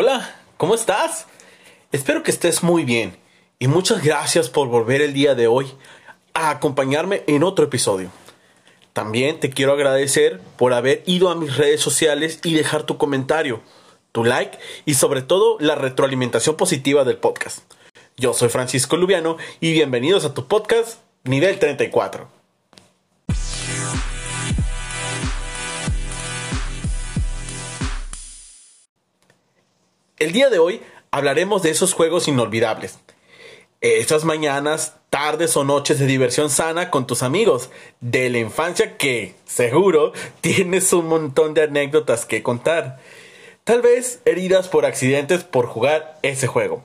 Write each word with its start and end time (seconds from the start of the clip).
Hola, 0.00 0.32
¿cómo 0.58 0.76
estás? 0.76 1.26
Espero 1.90 2.22
que 2.22 2.30
estés 2.30 2.62
muy 2.62 2.84
bien 2.84 3.16
y 3.58 3.66
muchas 3.66 4.00
gracias 4.00 4.48
por 4.48 4.68
volver 4.68 5.02
el 5.02 5.12
día 5.12 5.34
de 5.34 5.48
hoy 5.48 5.66
a 6.34 6.50
acompañarme 6.50 7.24
en 7.26 7.42
otro 7.42 7.64
episodio. 7.64 8.08
También 8.92 9.40
te 9.40 9.50
quiero 9.50 9.72
agradecer 9.72 10.40
por 10.56 10.72
haber 10.72 11.02
ido 11.06 11.30
a 11.30 11.34
mis 11.34 11.56
redes 11.56 11.80
sociales 11.80 12.38
y 12.44 12.54
dejar 12.54 12.84
tu 12.84 12.96
comentario, 12.96 13.60
tu 14.12 14.22
like 14.22 14.56
y 14.84 14.94
sobre 14.94 15.22
todo 15.22 15.56
la 15.58 15.74
retroalimentación 15.74 16.54
positiva 16.54 17.02
del 17.02 17.16
podcast. 17.16 17.64
Yo 18.16 18.34
soy 18.34 18.50
Francisco 18.50 18.96
Lubiano 18.96 19.36
y 19.58 19.72
bienvenidos 19.72 20.24
a 20.24 20.32
tu 20.32 20.46
podcast 20.46 21.00
Nivel 21.24 21.58
34. 21.58 22.37
El 30.18 30.32
día 30.32 30.50
de 30.50 30.58
hoy 30.58 30.80
hablaremos 31.12 31.62
de 31.62 31.70
esos 31.70 31.92
juegos 31.92 32.26
inolvidables. 32.26 32.98
Esas 33.80 34.24
mañanas, 34.24 34.96
tardes 35.10 35.56
o 35.56 35.62
noches 35.62 36.00
de 36.00 36.06
diversión 36.06 36.50
sana 36.50 36.90
con 36.90 37.06
tus 37.06 37.22
amigos 37.22 37.70
de 38.00 38.28
la 38.28 38.38
infancia 38.38 38.96
que, 38.96 39.36
seguro, 39.44 40.12
tienes 40.40 40.92
un 40.92 41.06
montón 41.06 41.54
de 41.54 41.62
anécdotas 41.62 42.26
que 42.26 42.42
contar. 42.42 42.98
Tal 43.62 43.80
vez 43.80 44.20
heridas 44.24 44.66
por 44.66 44.86
accidentes 44.86 45.44
por 45.44 45.66
jugar 45.66 46.18
ese 46.22 46.48
juego. 46.48 46.82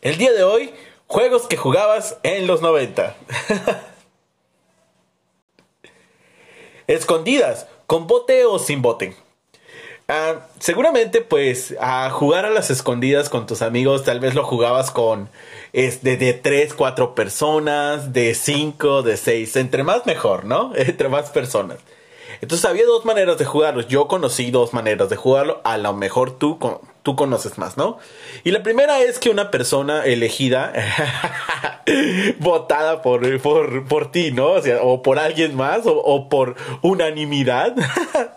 El 0.00 0.16
día 0.16 0.32
de 0.32 0.42
hoy, 0.42 0.72
juegos 1.06 1.46
que 1.48 1.58
jugabas 1.58 2.16
en 2.22 2.46
los 2.46 2.62
90. 2.62 3.16
Escondidas, 6.86 7.66
con 7.86 8.06
bote 8.06 8.46
o 8.46 8.58
sin 8.58 8.80
bote. 8.80 9.14
Ah, 10.08 10.46
seguramente, 10.60 11.20
pues, 11.20 11.74
a 11.80 12.10
jugar 12.10 12.44
a 12.44 12.50
las 12.50 12.70
escondidas 12.70 13.28
con 13.28 13.46
tus 13.46 13.60
amigos, 13.60 14.04
tal 14.04 14.20
vez 14.20 14.36
lo 14.36 14.44
jugabas 14.44 14.92
con 14.92 15.28
este, 15.72 16.16
de 16.16 16.32
3, 16.32 16.74
4 16.74 17.16
personas, 17.16 18.12
de 18.12 18.34
5, 18.34 19.02
de 19.02 19.16
6, 19.16 19.56
entre 19.56 19.82
más 19.82 20.06
mejor, 20.06 20.44
¿no? 20.44 20.72
Entre 20.76 21.08
más 21.08 21.30
personas. 21.30 21.78
Entonces 22.40 22.64
había 22.66 22.84
dos 22.84 23.04
maneras 23.04 23.38
de 23.38 23.44
jugarlo. 23.44 23.82
Yo 23.82 24.08
conocí 24.08 24.50
dos 24.50 24.72
maneras 24.72 25.08
de 25.08 25.16
jugarlo. 25.16 25.60
A 25.64 25.78
lo 25.78 25.92
mejor 25.94 26.38
tú, 26.38 26.58
tú 27.02 27.16
conoces 27.16 27.56
más, 27.58 27.76
¿no? 27.76 27.98
Y 28.44 28.50
la 28.50 28.62
primera 28.62 29.00
es 29.00 29.18
que 29.18 29.30
una 29.30 29.50
persona 29.50 30.04
elegida, 30.04 30.72
votada 32.38 33.02
por, 33.02 33.40
por, 33.40 33.86
por, 33.86 34.10
ti, 34.10 34.32
¿no? 34.32 34.52
O, 34.52 34.62
sea, 34.62 34.82
o 34.82 35.02
por 35.02 35.18
alguien 35.18 35.56
más, 35.56 35.86
o, 35.86 35.96
o 35.96 36.28
por 36.28 36.56
unanimidad, 36.82 37.74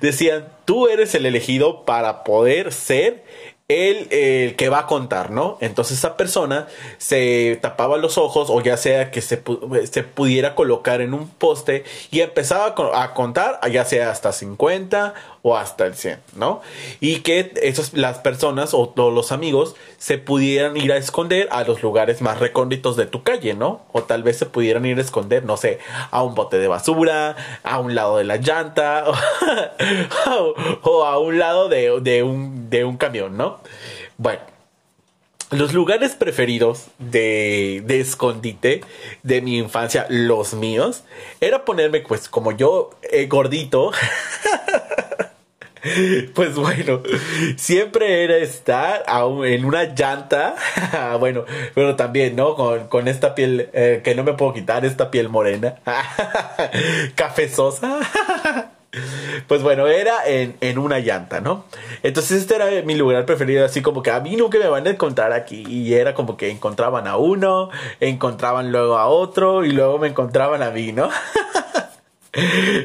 decían, 0.00 0.48
tú 0.64 0.88
eres 0.88 1.14
el 1.14 1.26
elegido 1.26 1.84
para 1.84 2.24
poder 2.24 2.72
ser 2.72 3.24
el, 3.68 4.08
el, 4.10 4.56
que 4.56 4.68
va 4.68 4.80
a 4.80 4.86
contar, 4.86 5.30
¿no? 5.30 5.56
Entonces 5.60 5.98
esa 5.98 6.16
persona 6.16 6.68
se 6.98 7.58
tapaba 7.62 7.96
los 7.96 8.18
ojos 8.18 8.48
o 8.50 8.60
ya 8.60 8.76
sea 8.76 9.10
que 9.10 9.20
se, 9.22 9.42
se 9.90 10.02
pudiera 10.02 10.54
colocar 10.54 11.00
en 11.00 11.14
un 11.14 11.28
poste 11.28 11.84
y 12.10 12.20
empezaba 12.20 12.74
a 12.94 13.14
contar, 13.14 13.60
ya 13.70 13.84
sea 13.84 14.10
hasta 14.10 14.32
50 14.32 15.14
o 15.42 15.56
hasta 15.56 15.86
el 15.86 15.94
100, 15.94 16.20
¿no? 16.36 16.62
Y 17.00 17.20
que 17.20 17.52
esos, 17.62 17.94
las 17.94 18.18
personas 18.18 18.74
o 18.74 18.88
todos 18.88 19.12
los 19.12 19.32
amigos 19.32 19.74
se 19.98 20.16
pudieran 20.16 20.76
ir 20.76 20.92
a 20.92 20.96
esconder 20.96 21.48
a 21.50 21.64
los 21.64 21.82
lugares 21.82 22.22
más 22.22 22.38
recónditos 22.38 22.96
de 22.96 23.06
tu 23.06 23.24
calle, 23.24 23.54
¿no? 23.54 23.82
O 23.92 24.04
tal 24.04 24.22
vez 24.22 24.38
se 24.38 24.46
pudieran 24.46 24.86
ir 24.86 24.98
a 24.98 25.00
esconder, 25.00 25.44
no 25.44 25.56
sé, 25.56 25.80
a 26.12 26.22
un 26.22 26.36
bote 26.36 26.58
de 26.58 26.68
basura, 26.68 27.36
a 27.64 27.80
un 27.80 27.96
lado 27.96 28.18
de 28.18 28.24
la 28.24 28.36
llanta 28.36 29.04
o, 30.30 30.54
o 30.82 31.04
a 31.04 31.18
un 31.18 31.38
lado 31.38 31.68
de, 31.68 32.00
de, 32.00 32.22
un, 32.22 32.70
de 32.70 32.84
un 32.84 32.96
camión, 32.96 33.36
¿no? 33.36 33.58
Bueno, 34.18 34.42
los 35.52 35.74
lugares 35.74 36.14
preferidos 36.14 36.86
de, 36.98 37.82
de, 37.84 38.00
escondite 38.00 38.80
de 39.22 39.42
mi 39.42 39.58
infancia, 39.58 40.06
los 40.08 40.54
míos, 40.54 41.02
era 41.40 41.64
ponerme, 41.64 42.00
pues, 42.00 42.28
como 42.28 42.52
yo, 42.52 42.90
eh, 43.02 43.26
gordito. 43.26 43.92
Pues 46.34 46.54
bueno, 46.54 47.00
siempre 47.56 48.24
era 48.24 48.36
estar 48.36 49.04
en 49.44 49.64
una 49.64 49.84
llanta. 49.84 50.54
bueno, 51.20 51.44
pero 51.74 51.96
también, 51.96 52.36
¿no? 52.36 52.54
Con, 52.54 52.88
con 52.88 53.08
esta 53.08 53.34
piel 53.34 53.70
eh, 53.72 54.00
que 54.04 54.14
no 54.14 54.24
me 54.24 54.34
puedo 54.34 54.52
quitar, 54.52 54.84
esta 54.84 55.10
piel 55.10 55.28
morena. 55.28 55.76
Cafezosa. 57.14 58.00
Pues 59.48 59.62
bueno, 59.62 59.86
era 59.86 60.26
en, 60.26 60.54
en, 60.60 60.76
una 60.76 60.98
llanta, 60.98 61.40
¿no? 61.40 61.64
Entonces 62.02 62.42
este 62.42 62.56
era 62.56 62.82
mi 62.82 62.94
lugar 62.94 63.24
preferido, 63.24 63.64
así 63.64 63.80
como 63.80 64.02
que 64.02 64.10
a 64.10 64.20
mí 64.20 64.36
nunca 64.36 64.58
me 64.58 64.68
van 64.68 64.86
a 64.86 64.90
encontrar 64.90 65.32
aquí. 65.32 65.64
Y 65.66 65.94
era 65.94 66.12
como 66.12 66.36
que 66.36 66.50
encontraban 66.50 67.06
a 67.06 67.16
uno, 67.16 67.70
encontraban 68.00 68.70
luego 68.70 68.98
a 68.98 69.06
otro 69.06 69.64
y 69.64 69.72
luego 69.72 69.98
me 69.98 70.08
encontraban 70.08 70.62
a 70.62 70.70
mí, 70.70 70.92
¿no? 70.92 71.08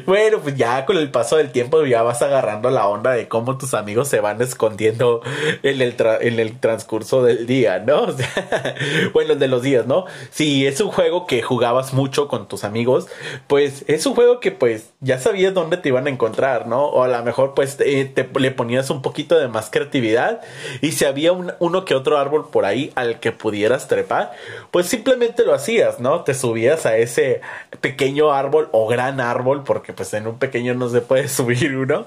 Bueno, 0.04 0.40
pues 0.42 0.56
ya 0.56 0.84
con 0.84 0.98
el 0.98 1.10
paso 1.10 1.38
del 1.38 1.50
tiempo 1.50 1.82
ya 1.86 2.02
vas 2.02 2.20
agarrando 2.20 2.68
la 2.68 2.86
onda 2.86 3.12
de 3.12 3.28
cómo 3.28 3.56
tus 3.56 3.72
amigos 3.72 4.06
se 4.08 4.20
van 4.20 4.42
escondiendo 4.42 5.22
en 5.62 5.80
el, 5.80 5.96
en 6.20 6.38
el 6.38 6.58
transcurso 6.60 7.22
del 7.22 7.46
día, 7.46 7.78
¿no? 7.78 7.98
O 8.08 8.12
sea, 8.12 8.74
bueno, 9.12 9.34
de 9.36 9.48
los 9.48 9.62
días, 9.62 9.86
¿no? 9.86 10.06
Si 10.30 10.66
es 10.66 10.80
un 10.80 10.90
juego 10.90 11.26
que 11.26 11.42
jugabas 11.42 11.92
mucho 11.92 12.26
con 12.26 12.48
tus 12.48 12.64
amigos, 12.64 13.06
pues 13.46 13.84
es 13.86 14.04
un 14.06 14.14
juego 14.14 14.40
que 14.40 14.50
pues 14.50 14.90
ya 15.00 15.18
sabías 15.18 15.54
dónde 15.54 15.76
te 15.76 15.88
iban 15.90 16.06
a 16.06 16.10
encontrar, 16.10 16.66
¿no? 16.66 16.86
O 16.86 17.02
a 17.02 17.08
lo 17.08 17.22
mejor 17.22 17.54
pues 17.54 17.76
te, 17.76 18.12
le 18.38 18.50
ponías 18.50 18.90
un 18.90 19.02
poquito 19.02 19.38
de 19.38 19.48
más 19.48 19.70
creatividad 19.70 20.40
y 20.80 20.92
si 20.92 21.04
había 21.04 21.32
un, 21.32 21.52
uno 21.58 21.84
que 21.84 21.94
otro 21.94 22.18
árbol 22.18 22.48
por 22.50 22.64
ahí 22.64 22.92
al 22.96 23.20
que 23.20 23.32
pudieras 23.32 23.88
trepar, 23.88 24.32
pues 24.70 24.86
simplemente 24.86 25.44
lo 25.44 25.54
hacías, 25.54 26.00
¿no? 26.00 26.22
Te 26.22 26.34
subías 26.34 26.86
a 26.86 26.96
ese 26.96 27.40
pequeño 27.80 28.32
árbol 28.32 28.68
o 28.72 28.86
gran 28.88 29.20
árbol 29.20 29.37
porque 29.64 29.92
pues 29.92 30.12
en 30.14 30.26
un 30.26 30.38
pequeño 30.38 30.74
no 30.74 30.88
se 30.88 31.00
puede 31.00 31.28
subir 31.28 31.76
uno. 31.76 32.06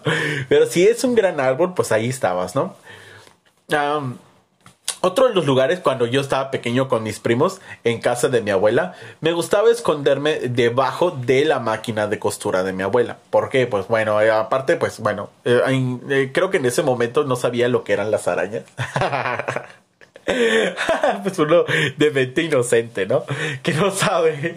Pero 0.49 0.65
si 0.65 0.83
es 0.83 1.03
un 1.03 1.15
gran 1.15 1.39
árbol, 1.39 1.73
pues 1.73 1.91
ahí 1.91 2.09
estabas, 2.09 2.55
¿no? 2.55 2.75
otro 4.99 5.29
de 5.29 5.33
los 5.33 5.45
lugares 5.45 5.79
cuando 5.79 6.05
yo 6.05 6.21
estaba 6.21 6.51
pequeño 6.51 6.87
con 6.87 7.03
mis 7.03 7.19
primos 7.19 7.61
en 7.83 8.01
casa 8.01 8.27
de 8.27 8.41
mi 8.41 8.51
abuela, 8.51 8.93
me 9.19 9.31
gustaba 9.31 9.71
esconderme 9.71 10.39
debajo 10.39 11.11
de 11.11 11.45
la 11.45 11.59
máquina 11.59 12.07
de 12.07 12.19
costura 12.19 12.63
de 12.63 12.73
mi 12.73 12.83
abuela. 12.83 13.17
¿Por 13.29 13.49
qué? 13.49 13.65
Pues 13.65 13.87
bueno, 13.87 14.21
eh, 14.21 14.29
aparte, 14.29 14.75
pues 14.75 14.99
bueno, 14.99 15.29
eh, 15.45 15.61
eh, 16.09 16.31
creo 16.33 16.49
que 16.49 16.57
en 16.57 16.65
ese 16.65 16.83
momento 16.83 17.23
no 17.23 17.35
sabía 17.35 17.67
lo 17.67 17.83
que 17.83 17.93
eran 17.93 18.11
las 18.11 18.27
arañas. 18.27 18.63
pues 21.23 21.39
uno 21.39 21.65
de 21.97 22.11
mente 22.11 22.43
inocente, 22.43 23.05
¿no? 23.05 23.23
Que 23.63 23.73
no 23.73 23.91
sabe. 23.91 24.53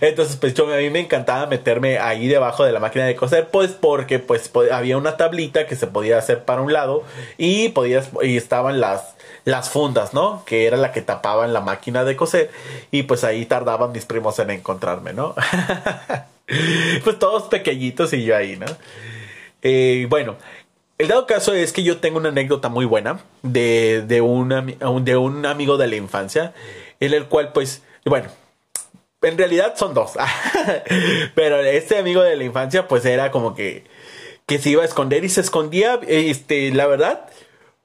Entonces, 0.00 0.36
pues 0.36 0.54
yo, 0.54 0.72
a 0.72 0.76
mí 0.76 0.90
me 0.90 1.00
encantaba 1.00 1.46
meterme 1.46 1.98
ahí 1.98 2.28
debajo 2.28 2.64
de 2.64 2.72
la 2.72 2.80
máquina 2.80 3.06
de 3.06 3.16
coser, 3.16 3.48
pues 3.48 3.72
porque 3.72 4.18
pues 4.18 4.50
había 4.72 4.96
una 4.96 5.16
tablita 5.16 5.66
que 5.66 5.76
se 5.76 5.86
podía 5.86 6.18
hacer 6.18 6.44
para 6.44 6.62
un 6.62 6.72
lado 6.72 7.04
y 7.38 7.70
podías 7.70 8.10
y 8.22 8.36
estaban 8.36 8.80
las 8.80 9.16
las 9.44 9.70
fundas, 9.70 10.12
¿no? 10.12 10.44
Que 10.44 10.66
era 10.66 10.76
la 10.76 10.92
que 10.92 11.02
tapaban 11.02 11.52
la 11.52 11.60
máquina 11.60 12.04
de 12.04 12.16
coser 12.16 12.50
y 12.90 13.04
pues 13.04 13.24
ahí 13.24 13.46
tardaban 13.46 13.92
mis 13.92 14.04
primos 14.04 14.38
en 14.38 14.50
encontrarme, 14.50 15.12
¿no? 15.12 15.34
pues 17.04 17.18
todos 17.18 17.44
pequeñitos 17.44 18.12
y 18.12 18.24
yo 18.24 18.36
ahí, 18.36 18.56
¿no? 18.56 18.66
Eh, 19.62 20.06
bueno, 20.08 20.36
el 21.00 21.08
dado 21.08 21.26
caso 21.26 21.54
es 21.54 21.72
que 21.72 21.82
yo 21.82 21.96
tengo 21.96 22.18
una 22.18 22.28
anécdota 22.28 22.68
muy 22.68 22.84
buena 22.84 23.20
de, 23.42 24.02
de, 24.06 24.20
un, 24.20 24.50
de 25.02 25.16
un 25.16 25.46
amigo 25.46 25.78
de 25.78 25.86
la 25.86 25.96
infancia, 25.96 26.52
en 27.00 27.14
el 27.14 27.24
cual 27.24 27.52
pues, 27.54 27.82
bueno, 28.04 28.28
en 29.22 29.38
realidad 29.38 29.76
son 29.76 29.94
dos, 29.94 30.12
pero 31.34 31.58
este 31.60 31.96
amigo 31.96 32.20
de 32.20 32.36
la 32.36 32.44
infancia 32.44 32.86
pues 32.86 33.06
era 33.06 33.30
como 33.30 33.54
que, 33.54 33.84
que 34.44 34.58
se 34.58 34.68
iba 34.68 34.82
a 34.82 34.84
esconder 34.84 35.24
y 35.24 35.30
se 35.30 35.40
escondía, 35.40 35.98
este, 36.06 36.70
la 36.70 36.86
verdad, 36.86 37.30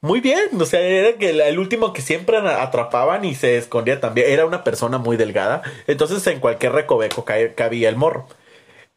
muy 0.02 0.20
bien, 0.20 0.50
o 0.60 0.66
sea, 0.66 0.82
era 0.82 1.18
que 1.18 1.30
el 1.30 1.58
último 1.58 1.94
que 1.94 2.02
siempre 2.02 2.38
atrapaban 2.38 3.24
y 3.24 3.34
se 3.34 3.58
escondía 3.58 4.02
también, 4.02 4.30
era 4.30 4.46
una 4.46 4.66
persona 4.66 4.98
muy 4.98 5.16
delgada, 5.16 5.62
entonces 5.88 6.28
en 6.28 6.42
cualquier 6.42 6.74
recoveco 6.74 7.24
cabía 7.24 7.88
el 7.88 7.96
morro. 7.96 8.28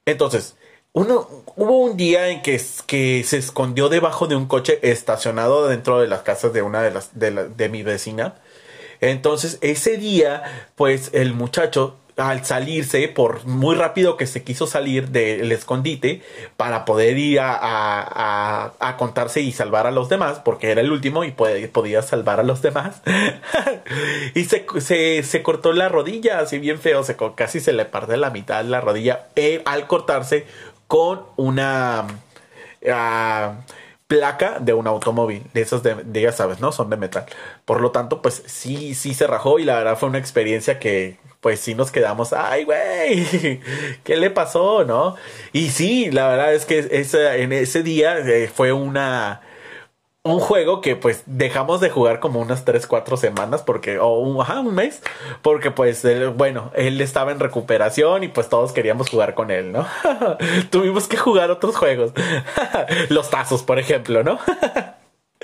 Entonces, 0.06 0.56
uno, 0.98 1.28
hubo 1.54 1.78
un 1.78 1.96
día 1.96 2.28
en 2.28 2.42
que, 2.42 2.60
que, 2.86 3.22
se 3.22 3.38
escondió 3.38 3.88
debajo 3.88 4.26
de 4.26 4.34
un 4.34 4.46
coche 4.46 4.80
estacionado 4.82 5.68
dentro 5.68 6.00
de 6.00 6.08
las 6.08 6.22
casas 6.22 6.52
de 6.52 6.62
una 6.62 6.82
de 6.82 6.90
las 6.90 7.10
de, 7.16 7.68
mi 7.68 7.84
vecina. 7.84 8.34
Entonces, 9.00 9.58
ese 9.60 9.96
día, 9.96 10.42
pues 10.74 11.10
el 11.12 11.34
muchacho 11.34 11.96
al 12.16 12.44
salirse, 12.44 13.06
por 13.06 13.46
muy 13.46 13.76
rápido 13.76 14.16
que 14.16 14.26
se 14.26 14.42
quiso 14.42 14.66
salir 14.66 15.10
del 15.10 15.52
escondite 15.52 16.20
para 16.56 16.84
poder 16.84 17.16
ir 17.16 17.38
a, 17.38 17.54
a, 17.54 18.72
a, 18.80 18.96
contarse 18.96 19.40
y 19.40 19.52
salvar 19.52 19.86
a 19.86 19.92
los 19.92 20.08
demás, 20.08 20.40
porque 20.44 20.72
era 20.72 20.80
el 20.80 20.90
último 20.90 21.22
y 21.22 21.30
podía 21.30 22.02
salvar 22.02 22.40
a 22.40 22.42
los 22.42 22.60
demás. 22.60 23.02
y 24.34 24.46
se, 24.46 24.66
se, 24.80 25.22
se, 25.22 25.42
cortó 25.44 25.72
la 25.72 25.88
rodilla, 25.88 26.40
así 26.40 26.58
bien 26.58 26.80
feo, 26.80 27.04
se, 27.04 27.16
casi 27.36 27.60
se 27.60 27.72
le 27.72 27.84
parte 27.84 28.16
la 28.16 28.30
mitad 28.30 28.64
de 28.64 28.70
la 28.70 28.80
rodilla. 28.80 29.28
Eh, 29.36 29.62
al 29.64 29.86
cortarse, 29.86 30.44
con 30.88 31.22
una... 31.36 32.06
Uh, 32.82 33.78
placa 34.08 34.58
de 34.58 34.72
un 34.72 34.86
automóvil, 34.86 35.44
de 35.52 35.60
esas 35.60 35.82
de, 35.82 35.94
ya 36.14 36.32
sabes, 36.32 36.60
¿no? 36.60 36.72
Son 36.72 36.88
de 36.90 36.96
metal. 36.96 37.26
Por 37.66 37.82
lo 37.82 37.92
tanto, 37.92 38.22
pues 38.22 38.42
sí, 38.46 38.94
sí 38.94 39.12
se 39.14 39.26
rajó 39.26 39.58
y 39.58 39.64
la 39.64 39.76
verdad 39.76 39.98
fue 39.98 40.08
una 40.08 40.18
experiencia 40.18 40.78
que, 40.80 41.18
pues 41.40 41.60
sí 41.60 41.74
nos 41.74 41.92
quedamos, 41.92 42.32
ay, 42.32 42.64
güey, 42.64 43.60
¿qué 44.04 44.16
le 44.16 44.30
pasó, 44.30 44.84
no? 44.84 45.14
Y 45.52 45.68
sí, 45.68 46.10
la 46.10 46.26
verdad 46.28 46.54
es 46.54 46.64
que 46.64 46.78
ese, 46.90 47.42
en 47.42 47.52
ese 47.52 47.82
día 47.82 48.18
eh, 48.18 48.50
fue 48.52 48.72
una 48.72 49.42
un 50.24 50.40
juego 50.40 50.80
que 50.80 50.96
pues 50.96 51.22
dejamos 51.26 51.80
de 51.80 51.90
jugar 51.90 52.20
como 52.20 52.40
unas 52.40 52.64
3, 52.64 52.86
4 52.86 53.16
semanas 53.16 53.62
porque, 53.62 53.98
o 53.98 54.18
un, 54.18 54.74
mes, 54.74 55.02
porque 55.42 55.70
pues 55.70 56.04
bueno, 56.36 56.70
él 56.74 57.00
estaba 57.00 57.32
en 57.32 57.40
recuperación 57.40 58.24
y 58.24 58.28
pues 58.28 58.48
todos 58.48 58.72
queríamos 58.72 59.08
jugar 59.08 59.34
con 59.34 59.50
él, 59.50 59.72
¿no? 59.72 59.86
Tuvimos 60.70 61.08
que 61.08 61.16
jugar 61.16 61.50
otros 61.50 61.76
juegos, 61.76 62.12
los 63.08 63.30
tazos, 63.30 63.62
por 63.62 63.78
ejemplo, 63.78 64.22
¿no? 64.24 64.38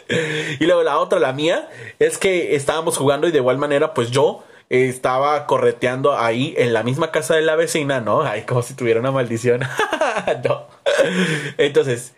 y 0.61 0.65
luego 0.67 0.83
la 0.83 0.99
otra, 0.99 1.19
la 1.19 1.33
mía, 1.33 1.69
es 1.99 2.19
que 2.19 2.55
estábamos 2.55 2.99
jugando 2.99 3.29
y 3.29 3.33
de 3.33 3.39
igual 3.39 3.59
manera 3.59 3.95
pues 3.95 4.11
yo 4.11 4.45
estaba 4.71 5.47
correteando 5.47 6.17
ahí 6.17 6.55
en 6.59 6.73
la 6.73 6.83
misma 6.83 7.11
casa 7.11 7.37
de 7.37 7.43
la 7.43 7.55
vecina, 7.55 8.01
¿no? 8.01 8.23
Ay, 8.23 8.43
como 8.43 8.63
si 8.63 8.75
tuviera 8.75 8.99
una 9.01 9.13
maldición. 9.13 9.61
no. 10.45 10.67
Entonces, 11.59 12.15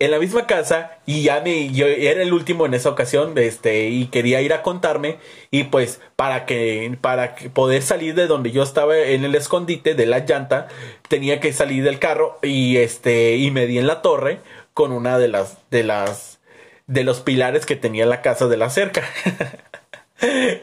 en 0.00 0.10
la 0.10 0.18
misma 0.18 0.46
casa 0.46 0.98
y 1.06 1.22
ya 1.22 1.40
me 1.40 1.70
yo 1.70 1.86
era 1.86 2.22
el 2.22 2.32
último 2.32 2.66
en 2.66 2.74
esa 2.74 2.88
ocasión 2.88 3.36
este 3.36 3.90
y 3.90 4.06
quería 4.06 4.40
ir 4.40 4.52
a 4.54 4.62
contarme 4.62 5.18
y 5.50 5.64
pues 5.64 6.00
para 6.16 6.46
que 6.46 6.96
para 7.00 7.36
poder 7.52 7.82
salir 7.82 8.14
de 8.14 8.26
donde 8.26 8.50
yo 8.50 8.62
estaba 8.62 8.98
en 8.98 9.24
el 9.24 9.34
escondite 9.34 9.94
de 9.94 10.06
la 10.06 10.20
llanta 10.20 10.68
tenía 11.08 11.38
que 11.38 11.52
salir 11.52 11.84
del 11.84 11.98
carro 11.98 12.38
y 12.42 12.78
este 12.78 13.36
y 13.36 13.50
me 13.50 13.66
di 13.66 13.78
en 13.78 13.86
la 13.86 14.00
torre 14.00 14.40
con 14.72 14.90
una 14.90 15.18
de 15.18 15.28
las 15.28 15.58
de 15.70 15.84
las 15.84 16.40
de 16.86 17.04
los 17.04 17.20
pilares 17.20 17.66
que 17.66 17.76
tenía 17.76 18.04
la 18.04 18.20
casa 18.20 18.48
de 18.48 18.56
la 18.56 18.70
cerca. 18.70 19.02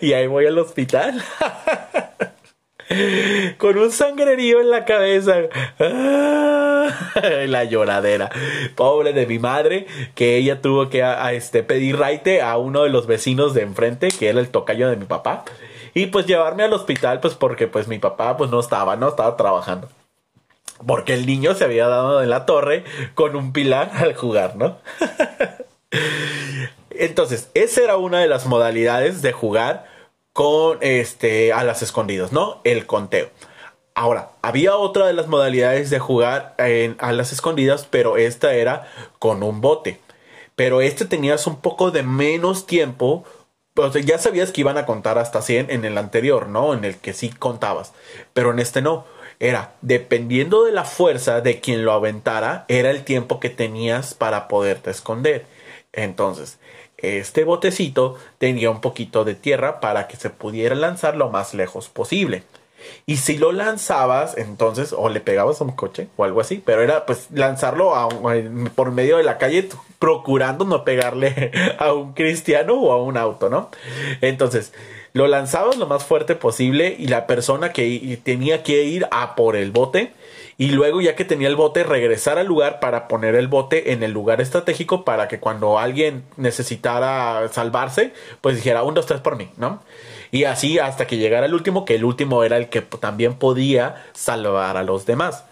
Y 0.02 0.14
ahí 0.14 0.28
voy 0.28 0.46
al 0.46 0.60
hospital 0.60 1.20
con 3.58 3.78
un 3.78 3.92
sangrerío 3.92 4.62
en 4.62 4.70
la 4.70 4.86
cabeza. 4.86 5.36
Ah, 5.80 6.90
la 7.48 7.64
lloradera. 7.66 8.30
Pobre 8.76 9.14
de 9.14 9.26
mi 9.26 9.40
madre, 9.40 9.88
que 10.16 10.38
ella 10.38 10.62
tuvo 10.62 10.90
que 10.90 11.04
a, 11.04 11.34
este, 11.34 11.64
pedir 11.64 11.98
raite 11.98 12.42
a 12.42 12.58
uno 12.58 12.84
de 12.84 12.90
los 12.90 13.08
vecinos 13.08 13.54
de 13.54 13.62
enfrente, 13.62 14.10
que 14.10 14.30
era 14.30 14.40
el 14.40 14.50
tocayo 14.50 14.90
de 14.90 14.96
mi 14.96 15.06
papá. 15.06 15.46
Y 15.94 16.08
pues 16.08 16.26
llevarme 16.26 16.64
al 16.64 16.74
hospital, 16.74 17.20
pues 17.20 17.34
porque 17.34 17.68
pues 17.68 17.88
mi 17.88 18.00
papá 18.00 18.38
pues 18.38 18.52
no 18.52 18.60
estaba, 18.60 18.96
no 18.96 19.10
estaba 19.10 19.36
trabajando. 19.36 19.90
Porque 20.86 21.16
el 21.16 21.26
niño 21.26 21.56
se 21.56 21.64
había 21.64 21.88
dado 21.88 22.22
en 22.22 22.30
la 22.30 22.46
torre 22.46 22.84
con 23.16 23.36
un 23.36 23.52
pilar 23.52 23.92
al 23.96 24.16
jugar, 24.16 24.56
¿no? 24.56 24.78
Entonces, 26.92 27.50
esa 27.54 27.84
era 27.84 27.98
una 27.98 28.20
de 28.20 28.28
las 28.28 28.46
modalidades 28.46 29.22
de 29.22 29.32
jugar 29.32 29.86
con 30.38 30.78
este 30.82 31.52
a 31.52 31.64
las 31.64 31.82
escondidas, 31.82 32.32
¿no? 32.32 32.62
El 32.64 32.86
conteo. 32.86 33.32
Ahora, 33.96 34.34
había 34.44 34.76
otra 34.78 35.08
de 35.08 35.14
las 35.14 35.26
modalidades 35.26 35.90
de 35.90 35.98
jugar 35.98 36.56
a 37.00 37.12
las 37.12 37.34
escondidas, 37.34 37.88
pero 37.90 38.18
esta 38.18 38.54
era 38.54 38.88
con 39.18 39.42
un 39.42 39.62
bote. 39.62 40.00
Pero 40.56 40.82
este 40.82 41.06
tenías 41.06 41.48
un 41.48 41.60
poco 41.60 41.90
de 41.90 42.04
menos 42.04 42.68
tiempo. 42.68 43.24
O 43.78 43.88
ya 43.98 44.20
sabías 44.20 44.52
que 44.52 44.62
iban 44.62 44.78
a 44.78 44.86
contar 44.86 45.18
hasta 45.18 45.42
100 45.42 45.72
en 45.72 45.86
el 45.86 45.98
anterior, 45.98 46.48
¿no? 46.50 46.76
En 46.76 46.86
el 46.86 46.98
que 46.98 47.14
sí 47.14 47.30
contabas. 47.30 47.94
Pero 48.34 48.52
en 48.52 48.60
este 48.60 48.84
no. 48.84 49.06
Era, 49.40 49.74
dependiendo 49.82 50.66
de 50.66 50.72
la 50.72 50.84
fuerza 50.84 51.42
de 51.42 51.60
quien 51.60 51.84
lo 51.84 51.94
aventara, 51.94 52.66
era 52.68 52.92
el 52.92 53.04
tiempo 53.06 53.40
que 53.40 53.50
tenías 53.50 54.14
para 54.14 54.48
poderte 54.48 54.92
esconder. 54.92 55.48
Entonces, 55.94 56.60
este 56.98 57.44
botecito 57.44 58.18
tenía 58.38 58.72
un 58.72 58.82
poquito 58.82 59.24
de 59.24 59.36
tierra 59.36 59.80
para 59.80 60.08
que 60.08 60.18
se 60.18 60.30
pudiera 60.30 60.76
lanzar 60.76 61.16
lo 61.16 61.30
más 61.30 61.54
lejos 61.54 61.90
posible. 61.90 62.44
Y 63.06 63.18
si 63.18 63.38
lo 63.38 63.52
lanzabas, 63.52 64.38
entonces, 64.38 64.94
o 64.94 65.10
le 65.10 65.20
pegabas 65.20 65.62
a 65.62 65.64
un 65.64 65.72
coche 65.72 66.08
o 66.16 66.24
algo 66.24 66.42
así, 66.42 66.62
pero 66.64 66.82
era 66.82 67.06
pues 67.06 67.28
lanzarlo 67.32 67.94
por 68.76 68.92
medio 68.92 69.18
de 69.18 69.24
la 69.24 69.38
calle, 69.38 69.70
procurando 70.00 70.66
no 70.66 70.84
pegarle 70.84 71.52
a 71.80 71.94
un 71.94 72.14
cristiano 72.14 72.76
o 72.76 72.92
a 72.92 73.02
un 73.02 73.18
auto, 73.18 73.50
¿no? 73.50 73.70
Entonces, 74.22 74.74
lo 75.14 75.28
lanzabas 75.28 75.78
lo 75.78 75.88
más 75.88 76.06
fuerte 76.06 76.36
posible 76.36 76.96
y 76.98 77.08
la 77.08 77.28
persona 77.28 77.74
que 77.74 78.20
tenía 78.24 78.64
que 78.64 78.84
ir 78.84 79.08
a 79.12 79.36
por 79.36 79.56
el 79.56 79.72
bote 79.72 80.14
y 80.58 80.70
luego 80.70 81.02
ya 81.02 81.16
que 81.16 81.26
tenía 81.26 81.48
el 81.48 81.56
bote 81.56 81.84
regresar 81.84 82.40
al 82.40 82.48
lugar 82.48 82.80
para 82.80 83.08
poner 83.08 83.36
el 83.36 83.48
bote 83.48 83.92
en 83.92 84.04
el 84.04 84.12
lugar 84.12 84.42
estratégico 84.42 85.06
para 85.06 85.28
que 85.28 85.40
cuando 85.40 85.78
alguien 85.78 86.24
necesitara 86.36 87.48
salvarse 87.52 88.14
pues 88.42 88.56
dijera 88.56 88.84
un 88.84 88.94
dos 88.94 89.06
tres 89.06 89.22
por 89.22 89.36
mí 89.38 89.50
no 89.58 89.82
y 90.32 90.44
así 90.44 90.80
hasta 90.80 91.08
que 91.08 91.18
llegara 91.18 91.46
el 91.46 91.54
último 91.54 91.86
que 91.86 91.96
el 91.96 92.06
último 92.06 92.44
era 92.44 92.58
el 92.58 92.70
que 92.70 92.82
también 92.82 93.36
podía 93.36 94.06
salvar 94.14 94.78
a 94.78 94.84
los 94.84 95.06
demás. 95.06 95.46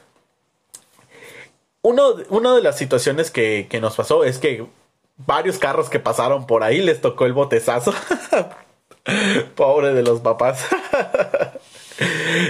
Uno, 1.82 2.16
una 2.30 2.56
de 2.56 2.62
las 2.62 2.78
situaciones 2.78 3.32
que, 3.32 3.68
que 3.70 3.80
nos 3.80 3.96
pasó 3.96 4.24
es 4.24 4.40
que 4.40 4.66
varios 5.18 5.60
carros 5.60 5.90
que 5.90 6.00
pasaron 6.00 6.48
por 6.48 6.64
ahí 6.64 6.82
les 6.82 7.00
tocó 7.00 7.26
el 7.26 7.34
botezazo. 7.34 7.94
Pobre 9.56 9.94
de 9.94 10.02
los 10.02 10.20
papás 10.22 10.66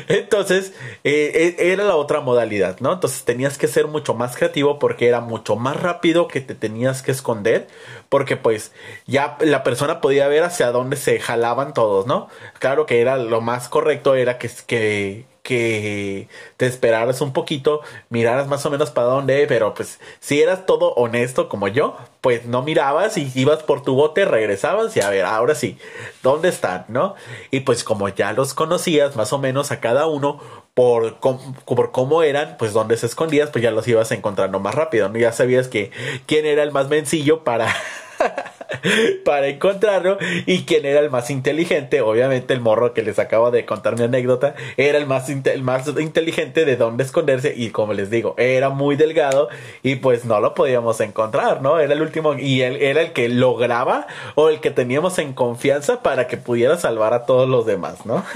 Entonces, 0.08 0.74
eh, 1.04 1.56
eh, 1.60 1.72
era 1.72 1.84
la 1.84 1.96
otra 1.96 2.22
modalidad, 2.22 2.80
¿no? 2.80 2.94
Entonces 2.94 3.24
tenías 3.24 3.58
que 3.58 3.68
ser 3.68 3.88
mucho 3.88 4.14
más 4.14 4.36
creativo 4.36 4.80
porque 4.80 5.08
era 5.08 5.22
mucho 5.22 5.56
más 5.56 5.82
rápido 5.82 6.28
que 6.28 6.42
te 6.42 6.56
tenías 6.56 7.02
que 7.02 7.12
esconder, 7.12 7.68
porque 8.10 8.38
pues 8.38 8.72
ya 9.06 9.38
la 9.42 9.64
persona 9.64 10.02
podía 10.02 10.28
ver 10.28 10.44
hacia 10.44 10.72
dónde 10.72 10.98
se 10.98 11.20
jalaban 11.20 11.74
todos, 11.74 12.08
¿no? 12.08 12.30
Claro 12.60 12.86
que 12.86 13.02
era 13.02 13.18
lo 13.18 13.42
más 13.42 13.70
correcto, 13.70 14.16
era 14.16 14.38
que, 14.38 14.50
que 14.68 15.26
que 15.46 16.28
te 16.58 16.66
esperaras 16.66 17.22
un 17.22 17.32
poquito, 17.32 17.82
miraras 18.10 18.48
más 18.48 18.66
o 18.66 18.72
menos 18.72 18.90
para 18.90 19.08
dónde, 19.08 19.46
pero 19.48 19.76
pues 19.76 20.00
si 20.20 20.42
eras 20.42 20.66
todo 20.66 20.94
honesto 20.96 21.48
como 21.48 21.68
yo, 21.68 21.96
pues 22.20 22.46
no 22.46 22.64
mirabas 22.64 23.16
y 23.18 23.32
ibas 23.36 23.62
por 23.62 23.84
tu 23.84 23.94
bote, 23.94 24.26
regresabas 24.26 24.98
y 24.98 25.02
a 25.02 25.10
ver, 25.10 25.24
ahora 25.24 25.54
sí, 25.54 25.78
¿dónde 26.24 26.50
están? 26.50 26.86
¿No? 26.88 27.14
Y 27.52 27.60
pues 27.60 27.84
como 27.84 28.10
ya 28.10 28.34
los 28.34 28.56
conocías 28.56 29.16
más 29.16 29.32
o 29.34 29.38
menos 29.38 29.72
a 29.72 29.80
cada 29.80 30.08
uno, 30.08 30.42
por, 30.74 31.20
por 31.20 31.92
cómo 31.92 32.24
eran, 32.24 32.58
pues 32.58 32.74
donde 32.74 32.98
se 32.98 33.06
escondías, 33.06 33.52
pues 33.52 33.64
ya 33.64 33.72
los 33.72 33.88
ibas 33.88 34.12
encontrando 34.12 34.60
más 34.60 34.76
rápido, 34.76 35.08
¿no? 35.10 35.18
Ya 35.18 35.32
sabías 35.32 35.68
que 35.68 35.92
quién 36.26 36.46
era 36.46 36.64
el 36.64 36.72
más 36.72 36.90
mencillo 36.90 37.44
para 37.44 37.74
para 39.26 39.48
encontrarlo 39.48 40.18
y 40.46 40.64
quien 40.64 40.86
era 40.86 41.00
el 41.00 41.10
más 41.10 41.30
inteligente, 41.30 42.02
obviamente 42.02 42.54
el 42.54 42.62
morro 42.62 42.94
que 42.94 43.04
les 43.04 43.20
acabo 43.20 43.52
de 43.52 43.66
contar 43.66 43.98
mi 43.98 44.04
anécdota, 44.04 44.56
era 44.78 44.98
el 44.98 45.06
más, 45.06 45.30
más 45.62 45.88
inteligente 46.00 46.66
de 46.66 46.76
dónde 46.76 47.04
esconderse 47.04 47.54
y 47.56 47.70
como 47.70 47.94
les 47.94 48.10
digo, 48.10 48.36
era 48.38 48.70
muy 48.70 48.96
delgado 48.96 49.50
y 49.84 49.96
pues 49.96 50.26
no 50.26 50.40
lo 50.40 50.54
podíamos 50.54 51.00
encontrar, 51.02 51.62
¿no? 51.62 51.80
Era 51.80 51.94
el 51.94 52.02
último 52.02 52.34
y 52.36 52.62
él 52.62 52.78
era 52.78 53.02
el 53.02 53.14
que 53.14 53.30
lograba 53.30 54.08
o 54.36 54.50
el 54.50 54.60
que 54.60 54.72
teníamos 54.72 55.18
en 55.20 55.34
confianza 55.34 56.02
para 56.02 56.28
que 56.28 56.38
pudiera 56.38 56.78
salvar 56.78 57.14
a 57.14 57.26
todos 57.26 57.48
los 57.48 57.66
demás, 57.66 58.06
¿no? 58.06 58.24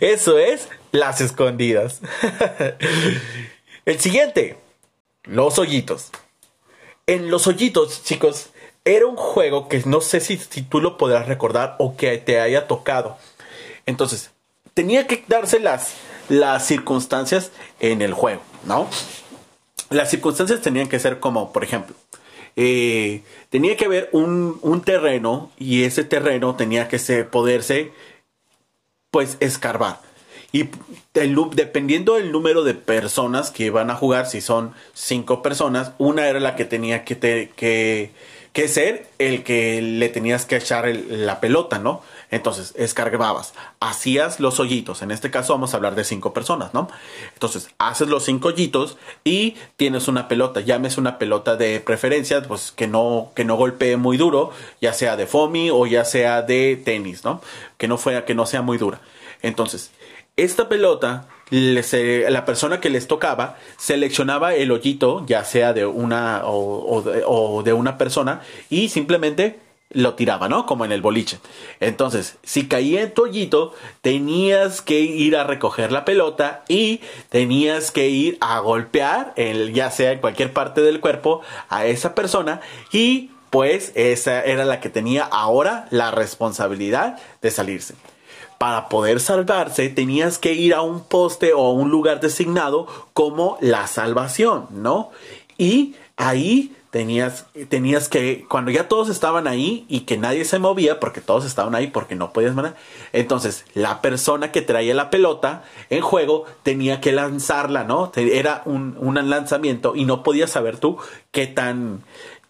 Eso 0.00 0.38
es 0.38 0.68
las 0.92 1.20
escondidas. 1.20 2.00
el 3.86 4.00
siguiente, 4.00 4.56
los 5.24 5.58
hoyitos. 5.58 6.10
En 7.06 7.30
Los 7.30 7.46
Hoyitos, 7.46 8.02
chicos, 8.02 8.48
era 8.84 9.06
un 9.06 9.16
juego 9.16 9.68
que 9.68 9.82
no 9.84 10.00
sé 10.00 10.20
si, 10.20 10.38
tú 10.38 10.80
lo 10.80 10.96
podrás 10.96 11.28
recordar 11.28 11.76
o 11.78 11.96
que 11.96 12.16
te 12.16 12.40
haya 12.40 12.66
tocado. 12.66 13.18
Entonces, 13.84 14.30
tenía 14.72 15.06
que 15.06 15.22
darse 15.28 15.60
las, 15.60 15.94
las 16.30 16.66
circunstancias 16.66 17.50
en 17.80 18.00
el 18.00 18.14
juego, 18.14 18.40
¿no? 18.64 18.88
Las 19.90 20.10
circunstancias 20.10 20.62
tenían 20.62 20.88
que 20.88 20.98
ser 20.98 21.20
como, 21.20 21.52
por 21.52 21.62
ejemplo, 21.62 21.94
eh, 22.56 23.22
tenía 23.50 23.76
que 23.76 23.84
haber 23.84 24.08
un, 24.12 24.58
un, 24.62 24.80
terreno 24.80 25.50
y 25.58 25.84
ese 25.84 26.04
terreno 26.04 26.56
tenía 26.56 26.88
que 26.88 26.98
ser, 26.98 27.28
poderse, 27.28 27.92
pues, 29.10 29.36
escarbar. 29.40 30.00
Y 30.54 30.68
dependiendo 31.12 32.14
del 32.14 32.30
número 32.30 32.62
de 32.62 32.74
personas 32.74 33.50
que 33.50 33.64
iban 33.64 33.90
a 33.90 33.96
jugar, 33.96 34.26
si 34.26 34.40
son 34.40 34.72
cinco 34.92 35.42
personas, 35.42 35.90
una 35.98 36.28
era 36.28 36.38
la 36.38 36.54
que 36.54 36.64
tenía 36.64 37.04
que, 37.04 37.18
que, 37.18 38.12
que 38.52 38.68
ser 38.68 39.08
el 39.18 39.42
que 39.42 39.82
le 39.82 40.08
tenías 40.10 40.46
que 40.46 40.54
echar 40.54 40.86
la 40.86 41.40
pelota, 41.40 41.80
¿no? 41.80 42.02
Entonces, 42.30 42.72
escargabas, 42.76 43.52
hacías 43.80 44.38
los 44.38 44.60
hoyitos. 44.60 45.02
En 45.02 45.10
este 45.10 45.28
caso 45.32 45.54
vamos 45.54 45.74
a 45.74 45.76
hablar 45.76 45.96
de 45.96 46.04
cinco 46.04 46.32
personas, 46.32 46.72
¿no? 46.72 46.88
Entonces, 47.32 47.70
haces 47.78 48.06
los 48.06 48.24
cinco 48.24 48.46
hoyitos 48.50 48.96
y 49.24 49.56
tienes 49.76 50.06
una 50.06 50.28
pelota. 50.28 50.60
Llames 50.60 50.98
una 50.98 51.18
pelota 51.18 51.56
de 51.56 51.80
preferencia, 51.80 52.40
pues 52.42 52.70
que 52.70 52.86
no, 52.86 53.32
que 53.34 53.44
no 53.44 53.56
golpee 53.56 53.96
muy 53.96 54.16
duro, 54.18 54.52
ya 54.80 54.92
sea 54.92 55.16
de 55.16 55.26
foamy 55.26 55.70
o 55.70 55.84
ya 55.86 56.04
sea 56.04 56.42
de 56.42 56.80
tenis, 56.84 57.24
¿no? 57.24 57.40
Que 57.76 57.88
no, 57.88 57.98
fuera, 57.98 58.24
que 58.24 58.36
no 58.36 58.46
sea 58.46 58.62
muy 58.62 58.78
dura. 58.78 59.00
Entonces, 59.42 59.90
esta 60.36 60.68
pelota 60.68 61.28
la 61.50 62.44
persona 62.44 62.80
que 62.80 62.90
les 62.90 63.06
tocaba 63.06 63.56
seleccionaba 63.76 64.54
el 64.54 64.72
hoyito, 64.72 65.24
ya 65.26 65.44
sea 65.44 65.72
de 65.72 65.86
una 65.86 66.42
o, 66.44 67.62
de, 67.62 67.72
una 67.72 67.98
persona, 67.98 68.42
y 68.70 68.88
simplemente 68.88 69.60
lo 69.90 70.14
tiraba, 70.14 70.48
¿no? 70.48 70.66
Como 70.66 70.84
en 70.84 70.90
el 70.90 71.02
boliche. 71.02 71.38
Entonces, 71.78 72.38
si 72.42 72.66
caía 72.66 73.02
en 73.02 73.14
tu 73.14 73.24
hoyito, 73.24 73.74
tenías 74.00 74.82
que 74.82 75.00
ir 75.00 75.36
a 75.36 75.44
recoger 75.44 75.92
la 75.92 76.04
pelota 76.04 76.64
y 76.66 77.00
tenías 77.28 77.92
que 77.92 78.08
ir 78.08 78.36
a 78.40 78.58
golpear, 78.58 79.34
ya 79.72 79.90
sea 79.90 80.12
en 80.12 80.18
cualquier 80.18 80.52
parte 80.52 80.80
del 80.80 81.00
cuerpo, 81.00 81.42
a 81.68 81.86
esa 81.86 82.14
persona 82.16 82.60
y 82.90 83.30
pues 83.50 83.92
esa 83.94 84.42
era 84.42 84.64
la 84.64 84.80
que 84.80 84.88
tenía 84.88 85.22
ahora 85.22 85.86
la 85.90 86.10
responsabilidad 86.10 87.20
de 87.40 87.52
salirse 87.52 87.94
para 88.64 88.88
poder 88.88 89.20
salvarse 89.20 89.90
tenías 89.90 90.38
que 90.38 90.54
ir 90.54 90.72
a 90.72 90.80
un 90.80 91.04
poste 91.04 91.52
o 91.52 91.66
a 91.66 91.72
un 91.74 91.90
lugar 91.90 92.20
designado 92.20 92.86
como 93.12 93.58
la 93.60 93.86
salvación, 93.86 94.68
¿no? 94.70 95.10
Y 95.58 95.96
ahí 96.16 96.74
tenías, 96.88 97.44
tenías 97.68 98.08
que, 98.08 98.46
cuando 98.48 98.70
ya 98.70 98.88
todos 98.88 99.10
estaban 99.10 99.48
ahí 99.48 99.84
y 99.90 100.00
que 100.06 100.16
nadie 100.16 100.46
se 100.46 100.58
movía, 100.58 100.98
porque 100.98 101.20
todos 101.20 101.44
estaban 101.44 101.74
ahí 101.74 101.88
porque 101.88 102.14
no 102.14 102.32
podías 102.32 102.54
mandar, 102.54 102.74
entonces 103.12 103.66
la 103.74 104.00
persona 104.00 104.50
que 104.50 104.62
traía 104.62 104.94
la 104.94 105.10
pelota 105.10 105.64
en 105.90 106.00
juego 106.00 106.46
tenía 106.62 107.02
que 107.02 107.12
lanzarla, 107.12 107.84
¿no? 107.84 108.12
Era 108.16 108.62
un, 108.64 108.96
un 108.98 109.28
lanzamiento 109.28 109.94
y 109.94 110.06
no 110.06 110.22
podías 110.22 110.48
saber 110.48 110.78
tú 110.78 110.96
qué 111.32 111.46
tan, 111.46 112.02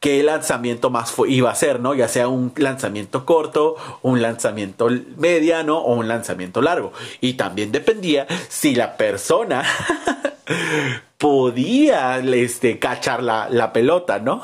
qué 0.05 0.23
lanzamiento 0.23 0.91
más 0.91 1.15
iba 1.27 1.51
a 1.51 1.55
ser, 1.55 1.81
¿no? 1.81 1.95
Ya 1.95 2.09
sea 2.09 2.29
un 2.29 2.53
lanzamiento 2.57 3.25
corto, 3.25 3.77
un 4.03 4.21
lanzamiento 4.21 4.91
mediano 5.17 5.79
o 5.79 5.95
un 5.95 6.09
lanzamiento 6.09 6.61
largo. 6.61 6.93
Y 7.23 7.35
también 7.35 7.73
dependía 7.73 8.27
si 8.51 8.75
la 8.75 8.99
persona 8.99 9.65
podía 11.17 12.19
este, 12.19 12.79
cachar 12.79 13.23
la, 13.23 13.49
la 13.49 13.73
pelota, 13.73 14.19
¿no? 14.19 14.43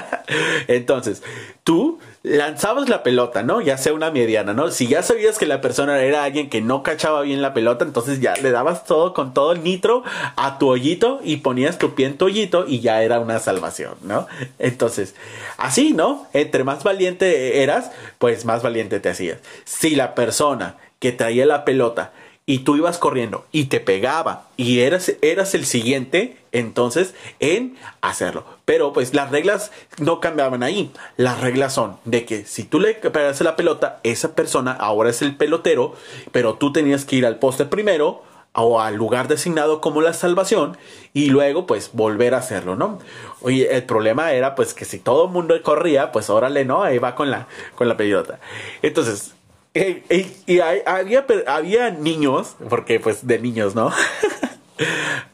Entonces, 0.66 1.22
tú 1.62 1.97
lanzabas 2.28 2.88
la 2.88 3.02
pelota, 3.02 3.42
¿no? 3.42 3.60
Ya 3.60 3.78
sea 3.78 3.94
una 3.94 4.10
mediana, 4.10 4.52
¿no? 4.52 4.70
Si 4.70 4.86
ya 4.86 5.02
sabías 5.02 5.38
que 5.38 5.46
la 5.46 5.60
persona 5.60 6.00
era 6.00 6.24
alguien 6.24 6.50
que 6.50 6.60
no 6.60 6.82
cachaba 6.82 7.22
bien 7.22 7.40
la 7.40 7.54
pelota, 7.54 7.84
entonces 7.84 8.20
ya 8.20 8.34
le 8.36 8.50
dabas 8.50 8.84
todo 8.84 9.14
con 9.14 9.32
todo 9.32 9.52
el 9.52 9.62
nitro 9.62 10.02
a 10.36 10.58
tu 10.58 10.68
hoyito 10.68 11.20
y 11.24 11.38
ponías 11.38 11.78
tu 11.78 11.94
pie 11.94 12.06
en 12.06 12.18
tu 12.18 12.26
hoyito 12.26 12.66
y 12.66 12.80
ya 12.80 13.02
era 13.02 13.18
una 13.18 13.38
salvación, 13.38 13.94
¿no? 14.02 14.26
Entonces, 14.58 15.14
así, 15.56 15.92
¿no? 15.94 16.26
Entre 16.34 16.64
más 16.64 16.84
valiente 16.84 17.62
eras, 17.62 17.90
pues 18.18 18.44
más 18.44 18.62
valiente 18.62 19.00
te 19.00 19.08
hacías. 19.08 19.38
Si 19.64 19.96
la 19.96 20.14
persona 20.14 20.76
que 20.98 21.12
traía 21.12 21.46
la 21.46 21.64
pelota 21.64 22.12
y 22.48 22.60
tú 22.60 22.76
ibas 22.76 22.96
corriendo 22.96 23.44
y 23.52 23.64
te 23.64 23.78
pegaba 23.78 24.46
y 24.56 24.80
eras, 24.80 25.12
eras 25.20 25.54
el 25.54 25.66
siguiente, 25.66 26.38
entonces 26.50 27.14
en 27.40 27.76
hacerlo. 28.00 28.46
Pero 28.64 28.94
pues 28.94 29.12
las 29.12 29.30
reglas 29.30 29.70
no 29.98 30.18
cambiaban 30.18 30.62
ahí. 30.62 30.90
Las 31.18 31.42
reglas 31.42 31.74
son 31.74 31.98
de 32.06 32.24
que 32.24 32.46
si 32.46 32.64
tú 32.64 32.80
le 32.80 32.94
pegaste 32.94 33.44
la 33.44 33.54
pelota, 33.54 34.00
esa 34.02 34.34
persona 34.34 34.72
ahora 34.72 35.10
es 35.10 35.20
el 35.20 35.36
pelotero, 35.36 35.94
pero 36.32 36.54
tú 36.54 36.72
tenías 36.72 37.04
que 37.04 37.16
ir 37.16 37.26
al 37.26 37.38
poste 37.38 37.66
primero 37.66 38.22
o 38.54 38.80
al 38.80 38.94
lugar 38.94 39.28
designado 39.28 39.82
como 39.82 40.00
la 40.00 40.14
salvación 40.14 40.78
y 41.12 41.26
luego 41.28 41.66
pues 41.66 41.90
volver 41.92 42.34
a 42.34 42.38
hacerlo, 42.38 42.76
¿no? 42.76 42.98
Oye, 43.42 43.76
el 43.76 43.84
problema 43.84 44.32
era 44.32 44.54
pues 44.54 44.72
que 44.72 44.86
si 44.86 44.98
todo 44.98 45.26
el 45.26 45.32
mundo 45.32 45.54
corría, 45.62 46.12
pues 46.12 46.30
órale, 46.30 46.64
¿no? 46.64 46.82
Ahí 46.82 46.96
va 46.96 47.14
con 47.14 47.30
la, 47.30 47.46
con 47.74 47.88
la 47.88 47.98
pelota. 47.98 48.40
Entonces, 48.80 49.34
y 49.74 50.60
había, 50.60 51.26
había 51.46 51.90
niños, 51.90 52.56
porque 52.68 53.00
pues 53.00 53.26
de 53.26 53.38
niños, 53.38 53.74
¿no? 53.74 53.92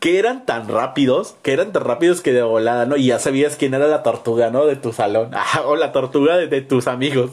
que 0.00 0.19
eran 0.19 0.47
tan 0.47 0.69
rápidos, 0.69 1.35
que 1.43 1.53
eran 1.53 1.73
tan 1.73 1.85
rápidos 1.85 2.21
que 2.21 2.33
de 2.33 2.43
volada, 2.43 2.87
¿no? 2.87 2.97
Y 2.97 3.07
ya 3.07 3.19
sabías 3.19 3.57
quién 3.57 3.75
era 3.75 3.87
la 3.87 4.03
tortuga, 4.03 4.50
¿no? 4.50 4.67
De 4.67 4.76
tu 4.76 4.93
salón. 4.93 5.31
o 5.64 5.76
la 5.76 5.93
tortuga 5.93 6.37
de, 6.37 6.61
tus 6.61 6.87
amigos. 6.87 7.33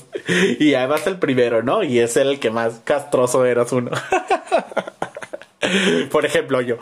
Y 0.59 0.73
además 0.73 1.05
el 1.07 1.17
primero, 1.19 1.63
¿no? 1.63 1.83
Y 1.83 1.99
es 1.99 2.17
el 2.17 2.39
que 2.39 2.49
más 2.49 2.81
castroso 2.83 3.45
eras 3.45 3.71
uno. 3.71 3.91
Por 6.11 6.25
ejemplo, 6.25 6.61
yo. 6.61 6.77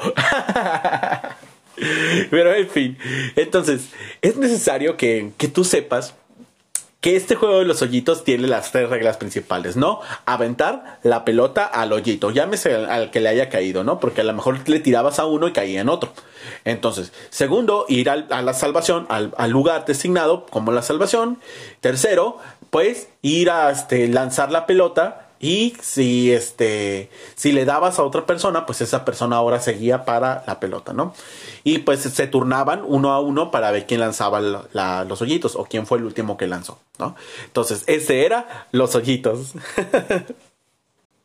Pero 2.30 2.54
en 2.54 2.70
fin. 2.70 2.98
Entonces, 3.36 3.90
es 4.22 4.38
necesario 4.38 4.98
que, 4.98 5.32
que 5.38 5.48
tú 5.48 5.64
sepas 5.64 6.16
que 7.02 7.16
este 7.16 7.36
juego 7.36 7.60
de 7.60 7.66
los 7.66 7.82
hoyitos 7.82 8.26
tiene 8.26 8.48
las 8.48 8.72
tres 8.72 8.90
reglas 8.90 9.18
principales, 9.18 9.78
¿no? 9.78 10.02
Aventar 10.26 11.00
la 11.04 11.24
pelota 11.24 11.64
al 11.66 11.94
hoyito, 11.94 12.32
llámese 12.32 12.76
al, 12.76 13.10
que 13.10 13.22
le 13.22 13.30
haya 13.30 13.50
caído, 13.50 13.86
¿no? 13.86 14.00
Porque 14.00 14.22
a 14.22 14.26
lo 14.26 14.34
mejor 14.34 14.68
le 14.68 14.80
tirabas 14.80 15.18
a 15.20 15.26
uno 15.26 15.48
y 15.48 15.54
caía 15.54 15.80
en 15.80 15.90
otro. 15.90 16.12
Entonces, 16.66 17.14
segundo, 17.30 17.86
ir 17.88 18.10
a 18.10 18.42
la 18.42 18.54
salvación, 18.54 19.08
al, 19.10 19.32
lugar 19.50 19.86
designado 19.86 20.46
como 20.48 20.74
la 20.74 20.82
salvación. 20.82 21.40
Tercero, 21.80 22.38
pues 22.70 23.08
ir 23.22 23.50
a 23.50 23.72
este, 23.72 24.08
lanzar 24.10 24.52
la 24.52 24.66
pelota 24.66 25.29
y 25.40 25.76
si 25.82 26.32
este 26.34 27.10
si 27.36 27.52
le 27.54 27.64
dabas 27.64 27.98
a 27.98 28.04
otra 28.04 28.26
persona, 28.26 28.66
pues 28.66 28.82
esa 28.82 29.06
persona 29.06 29.38
ahora 29.38 29.62
seguía 29.62 30.04
para 30.04 30.44
la 30.46 30.60
pelota, 30.60 30.92
¿no? 30.92 31.14
Y 31.64 31.80
pues 31.80 32.02
se 32.02 32.28
turnaban 32.28 32.84
uno 32.86 33.14
a 33.14 33.22
uno 33.22 33.50
para 33.52 33.72
ver 33.72 33.86
quién 33.86 34.02
lanzaba 34.02 34.42
los 34.42 35.22
hoyitos 35.22 35.56
o 35.56 35.66
quién 35.66 35.88
fue 35.88 35.98
el 35.98 36.04
último 36.04 36.38
que 36.38 36.48
lanzó, 36.48 36.80
¿no? 36.98 37.16
Entonces, 37.46 37.84
ese 37.88 38.26
era 38.26 38.68
los 38.72 38.96
hoyitos. 38.96 39.54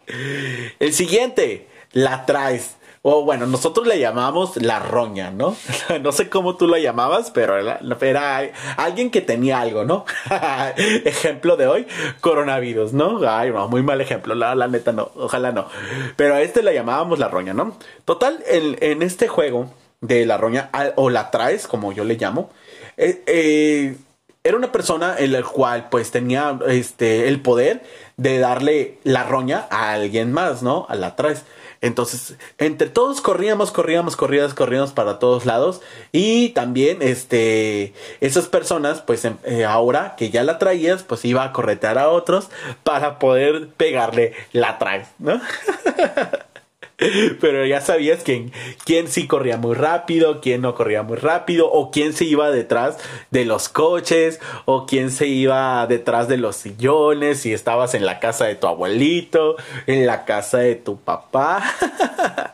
el 0.78 0.92
siguiente, 0.92 1.68
la 1.92 2.26
traes. 2.26 2.76
O 3.06 3.22
bueno, 3.22 3.44
nosotros 3.44 3.86
le 3.86 4.00
llamamos 4.00 4.56
la 4.56 4.78
roña, 4.78 5.30
¿no? 5.30 5.54
no 6.00 6.10
sé 6.10 6.30
cómo 6.30 6.56
tú 6.56 6.66
la 6.66 6.78
llamabas, 6.78 7.30
pero 7.30 7.58
era, 7.58 8.50
alguien 8.78 9.10
que 9.10 9.20
tenía 9.20 9.60
algo, 9.60 9.84
¿no? 9.84 10.06
ejemplo 11.04 11.58
de 11.58 11.66
hoy, 11.66 11.86
coronavirus, 12.22 12.94
¿no? 12.94 13.20
Ay, 13.28 13.50
no, 13.50 13.68
muy 13.68 13.82
mal 13.82 14.00
ejemplo, 14.00 14.34
la, 14.34 14.54
la 14.54 14.68
neta 14.68 14.92
no, 14.92 15.10
ojalá 15.16 15.52
no. 15.52 15.68
Pero 16.16 16.34
a 16.34 16.40
este 16.40 16.62
le 16.62 16.72
llamábamos 16.72 17.18
la 17.18 17.28
roña, 17.28 17.52
¿no? 17.52 17.76
Total, 18.06 18.42
en, 18.46 19.02
este 19.02 19.28
juego 19.28 19.70
de 20.00 20.24
la 20.24 20.38
roña, 20.38 20.70
o 20.94 21.10
la 21.10 21.30
traes, 21.30 21.68
como 21.68 21.92
yo 21.92 22.04
le 22.04 22.14
llamo, 22.14 22.48
eh, 22.96 23.22
eh, 23.26 23.96
era 24.42 24.56
una 24.56 24.72
persona 24.72 25.16
en 25.18 25.32
la 25.32 25.42
cual 25.42 25.88
pues 25.90 26.10
tenía 26.10 26.58
este, 26.68 27.28
el 27.28 27.42
poder 27.42 27.82
de 28.16 28.38
darle 28.38 28.96
la 29.04 29.24
roña 29.24 29.66
a 29.68 29.92
alguien 29.92 30.32
más, 30.32 30.62
¿no? 30.62 30.86
A 30.88 30.94
la 30.94 31.16
traes. 31.16 31.44
Entonces, 31.84 32.38
entre 32.56 32.88
todos 32.88 33.20
corríamos, 33.20 33.70
corríamos, 33.70 34.16
corríamos, 34.16 34.54
corríamos 34.54 34.92
para 34.92 35.18
todos 35.18 35.44
lados. 35.44 35.82
Y 36.12 36.48
también, 36.50 37.02
este, 37.02 37.92
esas 38.22 38.48
personas, 38.48 39.02
pues 39.02 39.26
em, 39.26 39.36
eh, 39.44 39.66
ahora 39.66 40.14
que 40.16 40.30
ya 40.30 40.44
la 40.44 40.56
traías, 40.56 41.02
pues 41.02 41.26
iba 41.26 41.44
a 41.44 41.52
corretear 41.52 41.98
a 41.98 42.08
otros 42.08 42.48
para 42.84 43.18
poder 43.18 43.68
pegarle 43.68 44.32
la 44.52 44.78
traes, 44.78 45.08
¿no? 45.18 45.38
Pero 47.40 47.66
ya 47.66 47.80
sabías 47.80 48.22
quién, 48.22 48.52
quién 48.84 49.08
sí 49.08 49.26
corría 49.26 49.56
muy 49.56 49.74
rápido, 49.74 50.40
quién 50.40 50.62
no 50.62 50.74
corría 50.74 51.02
muy 51.02 51.16
rápido, 51.16 51.70
o 51.70 51.90
quién 51.90 52.12
se 52.12 52.24
iba 52.24 52.50
detrás 52.50 52.98
de 53.30 53.44
los 53.44 53.68
coches, 53.68 54.40
o 54.64 54.86
quién 54.86 55.10
se 55.10 55.26
iba 55.26 55.86
detrás 55.86 56.28
de 56.28 56.36
los 56.36 56.56
sillones, 56.56 57.40
si 57.40 57.52
estabas 57.52 57.94
en 57.94 58.06
la 58.06 58.20
casa 58.20 58.46
de 58.46 58.54
tu 58.54 58.66
abuelito, 58.66 59.56
en 59.86 60.06
la 60.06 60.24
casa 60.24 60.58
de 60.58 60.76
tu 60.76 60.98
papá. 60.98 61.62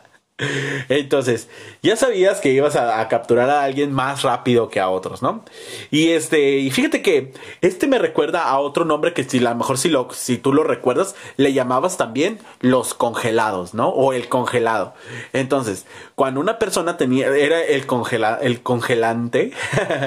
Entonces, 0.89 1.47
ya 1.81 1.95
sabías 1.95 2.39
que 2.39 2.49
ibas 2.51 2.75
a, 2.75 3.07
capturar 3.07 3.49
a 3.49 3.63
alguien 3.63 3.91
más 3.91 4.23
rápido 4.23 4.69
que 4.69 4.79
a 4.79 4.89
otros, 4.89 5.21
¿no? 5.21 5.43
Y 5.89 6.09
este, 6.09 6.57
y 6.57 6.71
fíjate 6.71 7.01
que 7.01 7.33
este 7.61 7.87
me 7.87 7.99
recuerda 7.99 8.43
a 8.43 8.59
otro 8.59 8.85
nombre 8.85 9.13
que 9.13 9.23
si 9.23 9.39
a 9.39 9.49
lo 9.49 9.55
mejor 9.55 9.77
si 9.77 9.89
lo, 9.89 10.07
si 10.11 10.37
tú 10.37 10.53
lo 10.53 10.63
recuerdas, 10.63 11.15
le 11.37 11.53
llamabas 11.53 11.97
también 11.97 12.39
los 12.59 12.93
congelados, 12.93 13.73
¿no? 13.73 13.89
O 13.89 14.13
el 14.13 14.29
congelado. 14.29 14.93
Entonces, 15.33 15.85
cuando 16.15 16.39
una 16.39 16.59
persona 16.59 16.97
tenía, 16.97 17.27
era 17.27 17.61
el 17.63 17.85
el 18.41 18.61
congelante, 18.61 19.51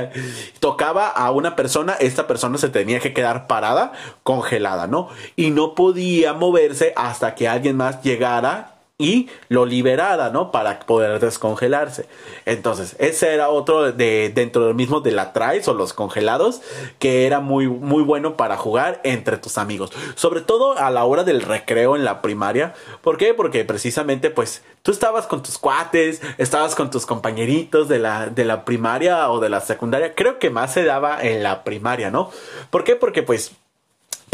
tocaba 0.60 1.08
a 1.08 1.30
una 1.30 1.56
persona, 1.56 1.94
esta 1.94 2.26
persona 2.26 2.58
se 2.58 2.68
tenía 2.68 3.00
que 3.00 3.12
quedar 3.12 3.46
parada, 3.46 3.92
congelada, 4.22 4.86
¿no? 4.86 5.08
Y 5.36 5.50
no 5.50 5.74
podía 5.74 6.32
moverse 6.32 6.92
hasta 6.96 7.34
que 7.34 7.48
alguien 7.48 7.76
más 7.76 8.02
llegara 8.02 8.73
y 8.96 9.28
lo 9.48 9.66
liberara, 9.66 10.30
¿no? 10.30 10.52
Para 10.52 10.78
poder 10.78 11.18
descongelarse. 11.18 12.06
Entonces, 12.46 12.94
ese 13.00 13.34
era 13.34 13.48
otro 13.48 13.90
de 13.90 14.30
dentro 14.32 14.66
del 14.66 14.76
mismo 14.76 15.00
de 15.00 15.10
la 15.10 15.32
traes 15.32 15.66
o 15.66 15.74
los 15.74 15.92
congelados 15.92 16.62
que 17.00 17.26
era 17.26 17.40
muy 17.40 17.66
muy 17.66 18.04
bueno 18.04 18.36
para 18.36 18.56
jugar 18.56 19.00
entre 19.02 19.36
tus 19.36 19.58
amigos, 19.58 19.90
sobre 20.14 20.42
todo 20.42 20.78
a 20.78 20.90
la 20.90 21.04
hora 21.06 21.24
del 21.24 21.42
recreo 21.42 21.96
en 21.96 22.04
la 22.04 22.22
primaria. 22.22 22.74
¿Por 23.02 23.16
qué? 23.16 23.34
Porque 23.34 23.64
precisamente 23.64 24.30
pues 24.30 24.62
tú 24.82 24.92
estabas 24.92 25.26
con 25.26 25.42
tus 25.42 25.58
cuates, 25.58 26.22
estabas 26.38 26.76
con 26.76 26.92
tus 26.92 27.04
compañeritos 27.04 27.88
de 27.88 27.98
la 27.98 28.28
de 28.28 28.44
la 28.44 28.64
primaria 28.64 29.28
o 29.32 29.40
de 29.40 29.48
la 29.48 29.60
secundaria. 29.60 30.14
Creo 30.14 30.38
que 30.38 30.50
más 30.50 30.72
se 30.72 30.84
daba 30.84 31.20
en 31.20 31.42
la 31.42 31.64
primaria, 31.64 32.12
¿no? 32.12 32.30
¿Por 32.70 32.84
qué? 32.84 32.94
Porque 32.94 33.24
pues 33.24 33.56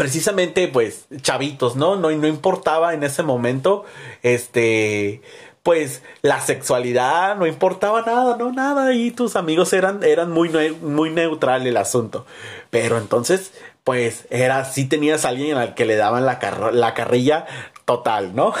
precisamente 0.01 0.67
pues 0.67 1.05
chavitos, 1.21 1.75
¿no? 1.75 1.95
No, 1.95 2.09
no 2.09 2.27
importaba 2.27 2.95
en 2.95 3.03
ese 3.03 3.21
momento, 3.21 3.85
este, 4.23 5.21
pues 5.61 6.01
la 6.23 6.41
sexualidad 6.41 7.35
no 7.35 7.45
importaba 7.45 8.01
nada, 8.01 8.35
no 8.35 8.51
nada, 8.51 8.93
y 8.93 9.11
tus 9.11 9.35
amigos 9.35 9.73
eran, 9.73 10.03
eran 10.03 10.31
muy, 10.31 10.49
muy 10.81 11.11
neutral 11.11 11.67
el 11.67 11.77
asunto. 11.77 12.25
Pero 12.71 12.97
entonces, 12.97 13.51
pues 13.83 14.25
era, 14.31 14.65
si 14.65 14.85
tenías 14.85 15.23
alguien 15.23 15.55
al 15.57 15.75
que 15.75 15.85
le 15.85 15.97
daban 15.97 16.25
la, 16.25 16.39
la 16.73 16.95
carrilla 16.95 17.45
total, 17.85 18.33
¿no? 18.35 18.55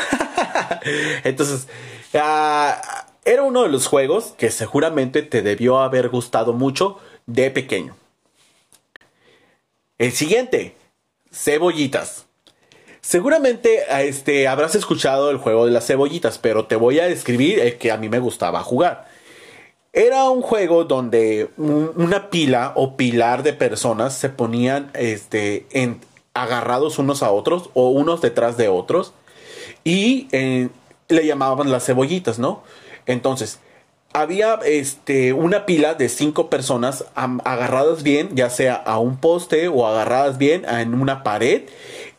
entonces, 1.23 1.67
ah, 2.13 2.79
era 3.25 3.41
uno 3.41 3.63
de 3.63 3.69
los 3.69 3.87
juegos 3.87 4.35
que 4.37 4.51
seguramente 4.51 5.23
te 5.23 5.41
debió 5.41 5.79
haber 5.79 6.09
gustado 6.09 6.53
mucho 6.53 6.99
de 7.25 7.49
pequeño. 7.49 7.95
El 9.97 10.11
siguiente, 10.11 10.75
cebollitas. 11.31 12.25
Seguramente 13.01 13.81
este, 14.07 14.47
habrás 14.47 14.75
escuchado 14.75 15.31
el 15.31 15.37
juego 15.37 15.65
de 15.65 15.71
las 15.71 15.87
cebollitas, 15.87 16.37
pero 16.37 16.65
te 16.65 16.75
voy 16.75 16.99
a 16.99 17.07
describir 17.07 17.59
el 17.59 17.77
que 17.77 17.91
a 17.91 17.97
mí 17.97 18.09
me 18.09 18.19
gustaba 18.19 18.61
jugar. 18.63 19.07
Era 19.93 20.29
un 20.29 20.41
juego 20.41 20.85
donde 20.85 21.49
una 21.57 22.29
pila 22.29 22.73
o 22.75 22.95
pilar 22.95 23.43
de 23.43 23.53
personas 23.53 24.13
se 24.13 24.29
ponían 24.29 24.91
este, 24.93 25.65
agarrados 26.33 26.97
unos 26.99 27.23
a 27.23 27.31
otros 27.31 27.69
o 27.73 27.89
unos 27.89 28.21
detrás 28.21 28.55
de 28.55 28.69
otros 28.69 29.13
y 29.83 30.27
eh, 30.31 30.69
le 31.09 31.25
llamaban 31.25 31.71
las 31.71 31.85
cebollitas, 31.85 32.39
¿no? 32.39 32.63
Entonces, 33.05 33.59
había 34.13 34.59
este, 34.65 35.33
una 35.33 35.65
pila 35.65 35.93
de 35.93 36.09
cinco 36.09 36.49
personas 36.49 37.05
agarradas 37.15 38.03
bien, 38.03 38.29
ya 38.33 38.49
sea 38.49 38.75
a 38.75 38.99
un 38.99 39.17
poste 39.17 39.67
o 39.67 39.87
agarradas 39.87 40.37
bien 40.37 40.65
en 40.65 40.93
una 40.93 41.23
pared 41.23 41.63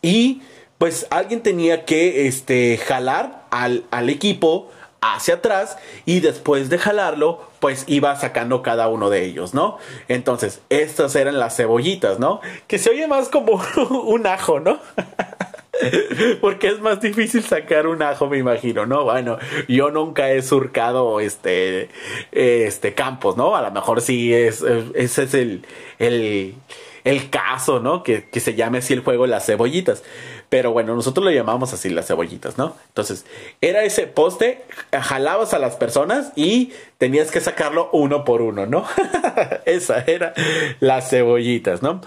y 0.01 0.41
pues 0.77 1.07
alguien 1.11 1.41
tenía 1.41 1.85
que 1.85 2.27
este, 2.27 2.77
jalar 2.77 3.43
al, 3.51 3.85
al 3.91 4.09
equipo 4.09 4.69
hacia 5.01 5.35
atrás 5.35 5.77
y 6.05 6.21
después 6.21 6.69
de 6.69 6.77
jalarlo, 6.77 7.41
pues 7.59 7.83
iba 7.87 8.15
sacando 8.15 8.61
cada 8.61 8.87
uno 8.87 9.09
de 9.09 9.25
ellos, 9.25 9.53
¿no? 9.53 9.77
Entonces, 10.07 10.61
estas 10.69 11.15
eran 11.15 11.39
las 11.39 11.55
cebollitas, 11.55 12.19
¿no? 12.19 12.41
Que 12.67 12.79
se 12.79 12.89
oye 12.89 13.07
más 13.07 13.29
como 13.29 13.61
un 14.05 14.27
ajo, 14.27 14.59
¿no? 14.59 14.79
Porque 16.41 16.67
es 16.67 16.79
más 16.79 17.01
difícil 17.01 17.43
sacar 17.43 17.87
un 17.87 18.01
ajo, 18.01 18.27
me 18.27 18.37
imagino, 18.37 18.85
¿no? 18.85 19.03
Bueno, 19.03 19.37
yo 19.67 19.89
nunca 19.91 20.31
he 20.31 20.41
surcado 20.41 21.19
este, 21.19 21.89
este 22.31 22.93
campos, 22.93 23.37
¿no? 23.37 23.55
A 23.55 23.61
lo 23.61 23.71
mejor 23.71 24.01
sí 24.01 24.33
es, 24.33 24.63
ese 24.93 25.23
es 25.23 25.33
el, 25.33 25.65
el, 25.99 26.55
el 27.03 27.29
caso, 27.29 27.79
¿no? 27.79 28.03
Que, 28.03 28.29
que 28.29 28.39
se 28.39 28.53
llame 28.53 28.79
así 28.79 28.93
el 28.93 29.01
juego 29.01 29.25
las 29.25 29.45
cebollitas. 29.45 30.03
Pero 30.49 30.71
bueno, 30.71 30.93
nosotros 30.95 31.25
lo 31.25 31.31
llamamos 31.31 31.73
así 31.73 31.89
las 31.89 32.05
cebollitas, 32.05 32.59
¿no? 32.59 32.75
Entonces, 32.89 33.25
era 33.59 33.83
ese 33.83 34.05
poste, 34.05 34.63
jalabas 34.91 35.55
a 35.55 35.59
las 35.59 35.75
personas 35.77 36.31
y 36.35 36.71
tenías 36.99 37.31
que 37.31 37.41
sacarlo 37.41 37.89
uno 37.91 38.23
por 38.23 38.43
uno, 38.43 38.67
¿no? 38.67 38.85
Esa 39.65 40.03
era 40.05 40.33
las 40.79 41.09
cebollitas, 41.09 41.81
¿no? 41.81 42.01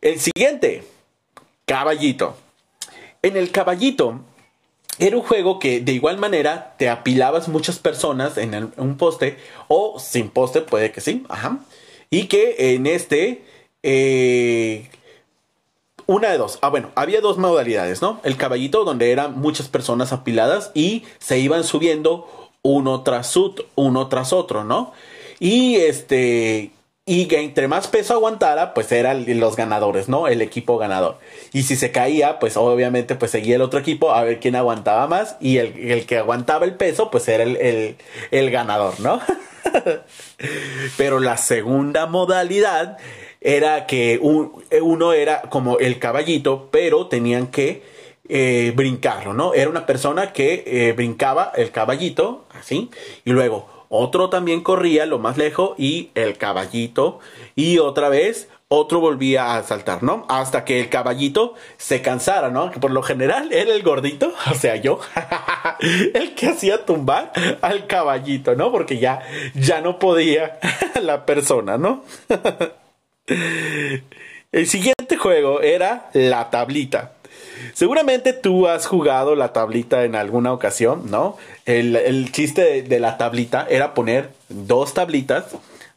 El 0.00 0.18
siguiente, 0.18 0.82
caballito. 1.66 2.36
En 3.26 3.36
el 3.36 3.50
caballito 3.50 4.20
era 5.00 5.16
un 5.16 5.22
juego 5.24 5.58
que 5.58 5.80
de 5.80 5.90
igual 5.90 6.16
manera 6.16 6.76
te 6.78 6.88
apilabas 6.88 7.48
muchas 7.48 7.80
personas 7.80 8.38
en 8.38 8.72
un 8.76 8.96
poste 8.96 9.36
o 9.66 9.98
sin 9.98 10.30
poste, 10.30 10.60
puede 10.60 10.92
que 10.92 11.00
sí, 11.00 11.24
ajá. 11.28 11.58
Y 12.08 12.28
que 12.28 12.74
en 12.74 12.86
este 12.86 13.44
eh, 13.82 14.88
una 16.06 16.30
de 16.30 16.38
dos. 16.38 16.60
Ah, 16.62 16.68
bueno, 16.68 16.90
había 16.94 17.20
dos 17.20 17.36
modalidades, 17.36 18.00
¿no? 18.00 18.20
El 18.22 18.36
caballito, 18.36 18.84
donde 18.84 19.10
eran 19.10 19.36
muchas 19.40 19.66
personas 19.66 20.12
apiladas 20.12 20.70
y 20.72 21.02
se 21.18 21.40
iban 21.40 21.64
subiendo 21.64 22.28
uno 22.62 23.02
tras 23.02 23.34
uno 23.74 24.06
tras 24.06 24.32
otro, 24.32 24.62
¿no? 24.62 24.92
Y 25.40 25.74
este. 25.76 26.70
Y 27.08 27.26
que 27.26 27.40
entre 27.40 27.68
más 27.68 27.86
peso 27.86 28.14
aguantara, 28.14 28.74
pues 28.74 28.90
eran 28.90 29.24
los 29.38 29.54
ganadores, 29.54 30.08
¿no? 30.08 30.26
El 30.26 30.42
equipo 30.42 30.76
ganador. 30.76 31.18
Y 31.52 31.62
si 31.62 31.76
se 31.76 31.92
caía, 31.92 32.40
pues 32.40 32.56
obviamente 32.56 33.14
pues 33.14 33.30
seguía 33.30 33.54
el 33.54 33.62
otro 33.62 33.78
equipo 33.78 34.12
a 34.12 34.24
ver 34.24 34.40
quién 34.40 34.56
aguantaba 34.56 35.06
más. 35.06 35.36
Y 35.40 35.58
el, 35.58 36.04
que 36.04 36.18
aguantaba 36.18 36.64
el 36.64 36.74
peso, 36.74 37.08
pues 37.10 37.28
era 37.28 37.44
el, 37.44 37.96
el 38.32 38.50
ganador, 38.50 38.98
¿no? 38.98 39.20
Pero 40.96 41.20
la 41.20 41.36
segunda 41.36 42.06
modalidad 42.06 42.98
era 43.40 43.86
que 43.86 44.18
uno 44.20 45.12
era 45.12 45.42
como 45.42 45.78
el 45.78 46.00
caballito, 46.00 46.68
pero 46.72 47.06
tenían 47.06 47.46
que 47.46 47.82
eh, 48.28 48.72
brincarlo, 48.74 49.34
¿no? 49.34 49.54
Era 49.54 49.70
una 49.70 49.86
persona 49.86 50.32
que 50.32 50.64
eh, 50.66 50.92
brincaba 50.92 51.52
el 51.54 51.70
caballito, 51.70 52.44
así, 52.58 52.90
y 53.24 53.30
luego 53.30 53.75
otro 53.88 54.30
también 54.30 54.62
corría 54.62 55.06
lo 55.06 55.18
más 55.18 55.36
lejos 55.36 55.74
y 55.78 56.10
el 56.14 56.36
caballito, 56.36 57.20
y 57.54 57.78
otra 57.78 58.08
vez 58.08 58.48
otro 58.68 58.98
volvía 58.98 59.56
a 59.56 59.62
saltar, 59.62 60.02
¿no? 60.02 60.26
Hasta 60.28 60.64
que 60.64 60.80
el 60.80 60.88
caballito 60.88 61.54
se 61.76 62.02
cansara, 62.02 62.50
¿no? 62.50 62.70
Que 62.72 62.80
por 62.80 62.90
lo 62.90 63.02
general 63.02 63.52
era 63.52 63.72
el 63.72 63.82
gordito, 63.82 64.32
o 64.50 64.54
sea, 64.54 64.76
yo, 64.76 64.98
el 66.14 66.34
que 66.34 66.48
hacía 66.48 66.84
tumbar 66.84 67.32
al 67.62 67.86
caballito, 67.86 68.54
¿no? 68.56 68.72
Porque 68.72 68.98
ya, 68.98 69.20
ya 69.54 69.80
no 69.80 69.98
podía 69.98 70.58
la 71.02 71.26
persona, 71.26 71.78
¿no? 71.78 72.04
El 74.52 74.66
siguiente 74.66 75.16
juego 75.16 75.60
era 75.60 76.10
la 76.12 76.50
tablita. 76.50 77.12
Seguramente 77.74 78.32
tú 78.32 78.66
has 78.68 78.86
jugado 78.86 79.34
la 79.34 79.52
tablita 79.52 80.04
en 80.04 80.14
alguna 80.14 80.52
ocasión, 80.52 81.10
¿no? 81.10 81.36
El, 81.64 82.30
chiste 82.32 82.82
de, 82.82 83.00
la 83.00 83.18
tablita 83.18 83.66
era 83.68 83.94
poner 83.94 84.30
dos 84.48 84.94
tablitas, 84.94 85.44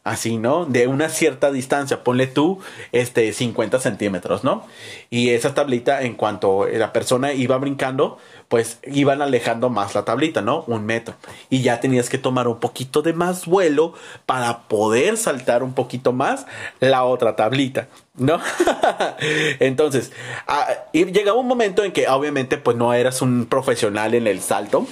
así, 0.04 0.36
¿no? 0.38 0.64
De 0.64 0.86
una 0.86 1.08
cierta 1.08 1.50
distancia. 1.52 2.02
Ponle 2.02 2.26
tú, 2.26 2.60
este, 2.92 3.32
50 3.32 3.78
centímetros, 3.80 4.44
¿no? 4.44 4.66
Y 5.10 5.30
esa 5.30 5.54
tablita, 5.54 6.02
en 6.02 6.14
cuanto 6.14 6.66
la 6.66 6.92
persona 6.92 7.32
iba 7.32 7.56
brincando, 7.58 8.18
pues 8.50 8.80
iban 8.82 9.22
alejando 9.22 9.70
más 9.70 9.94
la 9.94 10.04
tablita, 10.04 10.42
¿no? 10.42 10.64
Un 10.66 10.84
metro. 10.84 11.14
Y 11.50 11.62
ya 11.62 11.78
tenías 11.78 12.10
que 12.10 12.18
tomar 12.18 12.48
un 12.48 12.58
poquito 12.58 13.00
de 13.00 13.12
más 13.12 13.46
vuelo 13.46 13.94
para 14.26 14.62
poder 14.62 15.16
saltar 15.18 15.62
un 15.62 15.72
poquito 15.72 16.12
más 16.12 16.46
la 16.80 17.04
otra 17.04 17.36
tablita, 17.36 17.86
¿no? 18.16 18.40
Entonces, 19.60 20.10
llegaba 20.92 21.38
un 21.38 21.46
momento 21.46 21.84
en 21.84 21.92
que 21.92 22.08
obviamente 22.08 22.58
pues 22.58 22.76
no 22.76 22.92
eras 22.92 23.22
un 23.22 23.46
profesional 23.46 24.14
en 24.14 24.26
el 24.26 24.40
salto, 24.40 24.84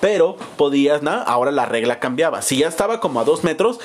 pero 0.00 0.36
podías, 0.56 1.02
¿no? 1.02 1.12
Ahora 1.12 1.52
la 1.52 1.66
regla 1.66 2.00
cambiaba. 2.00 2.42
Si 2.42 2.56
ya 2.56 2.66
estaba 2.66 2.98
como 2.98 3.20
a 3.20 3.24
dos 3.24 3.44
metros, 3.44 3.78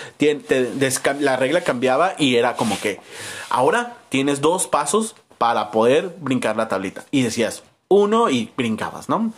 la 1.20 1.38
regla 1.38 1.62
cambiaba 1.62 2.15
y 2.18 2.38
era 2.38 2.56
como 2.56 2.80
que 2.80 3.00
ahora 3.52 3.98
tienes 4.10 4.42
dos 4.42 4.65
pasos 4.65 5.15
para 5.38 5.70
poder 5.70 6.15
brincar 6.20 6.58
la 6.58 6.68
tablita. 6.68 7.06
Y 7.12 7.22
decías, 7.22 7.62
uno 7.89 8.30
y 8.30 8.52
brincabas, 8.56 9.10
¿no? 9.10 9.34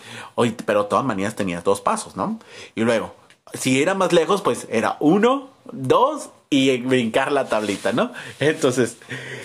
Pero 0.65 0.83
de 0.83 0.89
todas 0.89 1.05
maneras 1.05 1.35
tenías 1.35 1.63
dos 1.63 1.81
pasos, 1.81 2.15
¿no? 2.15 2.39
Y 2.75 2.81
luego, 2.81 3.15
si 3.53 3.81
era 3.81 3.95
más 3.95 4.13
lejos, 4.13 4.41
pues 4.41 4.67
era 4.69 4.97
uno, 4.99 5.49
dos 5.71 6.29
y 6.49 6.77
brincar 6.79 7.31
la 7.31 7.47
tablita, 7.47 7.93
¿no? 7.93 8.11
Entonces, 8.41 8.97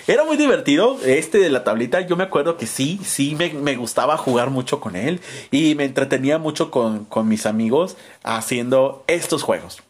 era 0.07 0.25
muy 0.25 0.35
divertido 0.35 0.99
este 1.05 1.37
de 1.39 1.49
la 1.49 1.63
tablita. 1.63 2.01
Yo 2.01 2.17
me 2.17 2.25
acuerdo 2.25 2.57
que 2.57 2.67
sí, 2.67 2.99
sí 3.03 3.35
me, 3.35 3.75
gustaba 3.77 4.17
jugar 4.17 4.49
mucho 4.49 4.81
con 4.81 4.97
él 4.97 5.21
y 5.49 5.73
me 5.75 5.85
entretenía 5.85 6.37
mucho 6.37 6.69
con, 6.69 7.05
con 7.05 7.29
mis 7.29 7.45
amigos 7.45 7.95
haciendo 8.23 9.05
estos 9.07 9.41
juegos. 9.41 9.81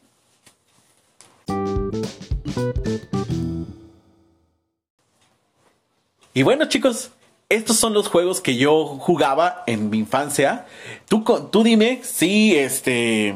Y 6.36 6.44
bueno 6.44 6.70
chicos, 6.70 7.10
estos 7.50 7.78
son 7.78 7.94
los 7.94 8.10
juegos 8.10 8.42
que 8.42 8.58
yo 8.58 8.86
jugaba 8.86 9.64
en 9.68 9.90
mi 9.90 10.00
infancia. 10.00 10.66
Tú, 11.08 11.24
tú 11.52 11.64
dime 11.64 12.02
si 12.04 12.58
este. 12.58 13.36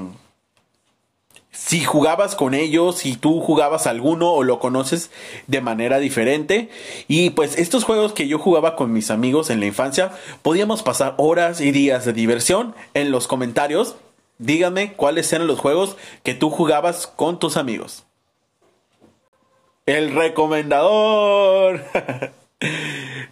Si 1.54 1.84
jugabas 1.84 2.36
con 2.36 2.54
ellos, 2.54 2.98
si 2.98 3.16
tú 3.16 3.40
jugabas 3.40 3.86
alguno 3.86 4.32
o 4.32 4.44
lo 4.44 4.60
conoces 4.60 5.12
de 5.48 5.62
manera 5.62 6.00
diferente. 6.00 6.70
Y 7.08 7.30
pues 7.32 7.58
estos 7.58 7.84
juegos 7.84 8.14
que 8.14 8.28
yo 8.28 8.40
jugaba 8.40 8.76
con 8.76 8.92
mis 8.92 9.12
amigos 9.12 9.50
en 9.50 9.60
la 9.60 9.66
infancia, 9.66 10.12
podíamos 10.42 10.82
pasar 10.82 11.14
horas 11.18 11.62
y 11.62 11.72
días 11.72 12.04
de 12.04 12.14
diversión. 12.14 12.76
En 12.94 13.12
los 13.12 13.28
comentarios, 13.28 13.96
dígame 14.40 14.94
cuáles 14.94 15.32
eran 15.32 15.48
los 15.48 15.60
juegos 15.60 15.98
que 16.24 16.34
tú 16.34 16.50
jugabas 16.50 17.08
con 17.08 17.40
tus 17.40 17.56
amigos. 17.58 18.04
El 19.86 20.14
recomendador. 20.14 21.84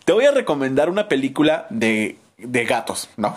Te 0.06 0.14
voy 0.14 0.26
a 0.26 0.32
recomendar 0.32 0.90
una 0.90 1.08
película 1.08 1.68
de, 1.70 2.18
de 2.38 2.66
gatos, 2.66 3.10
¿no? 3.18 3.36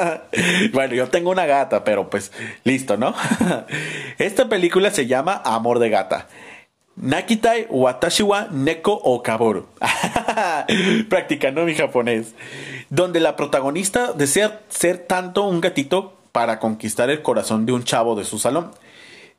bueno, 0.72 0.94
yo 0.94 1.08
tengo 1.08 1.30
una 1.30 1.46
gata, 1.46 1.84
pero 1.84 2.08
pues 2.08 2.32
listo, 2.64 2.96
¿no? 2.96 3.14
Esta 4.18 4.48
película 4.48 4.90
se 4.90 5.06
llama 5.06 5.42
Amor 5.44 5.78
de 5.78 5.90
Gata. 5.90 6.28
Nakitai 6.96 7.66
Watashiwa 7.70 8.48
Neko 8.50 8.92
Okaboru. 8.92 9.66
Practicando 11.08 11.64
mi 11.64 11.74
japonés. 11.74 12.34
Donde 12.90 13.20
la 13.20 13.36
protagonista 13.36 14.12
desea 14.12 14.60
ser 14.68 14.98
tanto 14.98 15.44
un 15.44 15.60
gatito 15.60 16.14
para 16.32 16.58
conquistar 16.58 17.10
el 17.10 17.22
corazón 17.22 17.66
de 17.66 17.72
un 17.72 17.84
chavo 17.84 18.14
de 18.14 18.24
su 18.24 18.38
salón. 18.38 18.72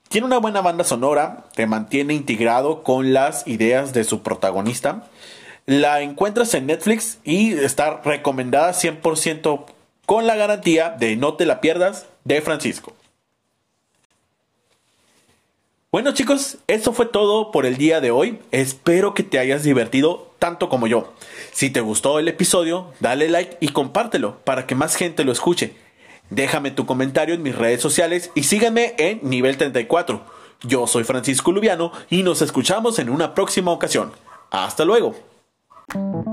Tiene 0.10 0.28
una 0.28 0.38
buena 0.38 0.62
banda 0.62 0.84
sonora, 0.84 1.46
te 1.56 1.66
mantiene 1.66 2.14
integrado 2.14 2.84
con 2.84 3.14
las 3.14 3.48
ideas 3.48 3.94
de 3.94 4.04
su 4.04 4.22
protagonista. 4.22 5.06
La 5.66 6.02
encuentras 6.02 6.54
en 6.54 6.66
Netflix 6.66 7.20
y 7.24 7.54
está 7.54 8.02
recomendada 8.04 8.74
100% 8.74 9.66
con 10.06 10.28
la 10.28 10.36
garantía 10.36 10.90
de 10.90 11.16
no 11.16 11.36
te 11.36 11.46
la 11.46 11.62
pierdas 11.62 12.08
de 12.26 12.42
Francisco. 12.42 12.94
Bueno 15.90 16.12
chicos, 16.12 16.58
eso 16.68 16.92
fue 16.92 17.06
todo 17.06 17.52
por 17.52 17.66
el 17.66 17.78
día 17.78 18.02
de 18.02 18.12
hoy. 18.12 18.40
Espero 18.52 19.14
que 19.14 19.24
te 19.24 19.40
hayas 19.40 19.64
divertido 19.64 20.34
tanto 20.40 20.68
como 20.68 20.88
yo. 20.88 21.14
Si 21.52 21.70
te 21.70 21.82
gustó 21.82 22.20
el 22.20 22.28
episodio, 22.28 22.92
dale 23.00 23.30
like 23.30 23.58
y 23.60 23.70
compártelo 23.70 24.40
para 24.40 24.66
que 24.66 24.76
más 24.76 24.96
gente 24.96 25.24
lo 25.24 25.32
escuche. 25.32 25.76
Déjame 26.30 26.72
tu 26.72 26.86
comentario 26.86 27.36
en 27.36 27.44
mis 27.44 27.56
redes 27.56 27.80
sociales 27.80 28.32
y 28.34 28.44
síganme 28.44 28.96
en 28.98 29.20
Nivel 29.22 29.56
34. 29.56 30.26
Yo 30.64 30.88
soy 30.88 31.04
Francisco 31.04 31.52
Lubiano 31.52 31.92
y 32.10 32.24
nos 32.24 32.42
escuchamos 32.42 32.98
en 32.98 33.10
una 33.10 33.36
próxima 33.36 33.72
ocasión. 33.72 34.12
Hasta 34.50 34.86
luego. 34.86 35.33
Thank 35.92 36.28
you. 36.28 36.33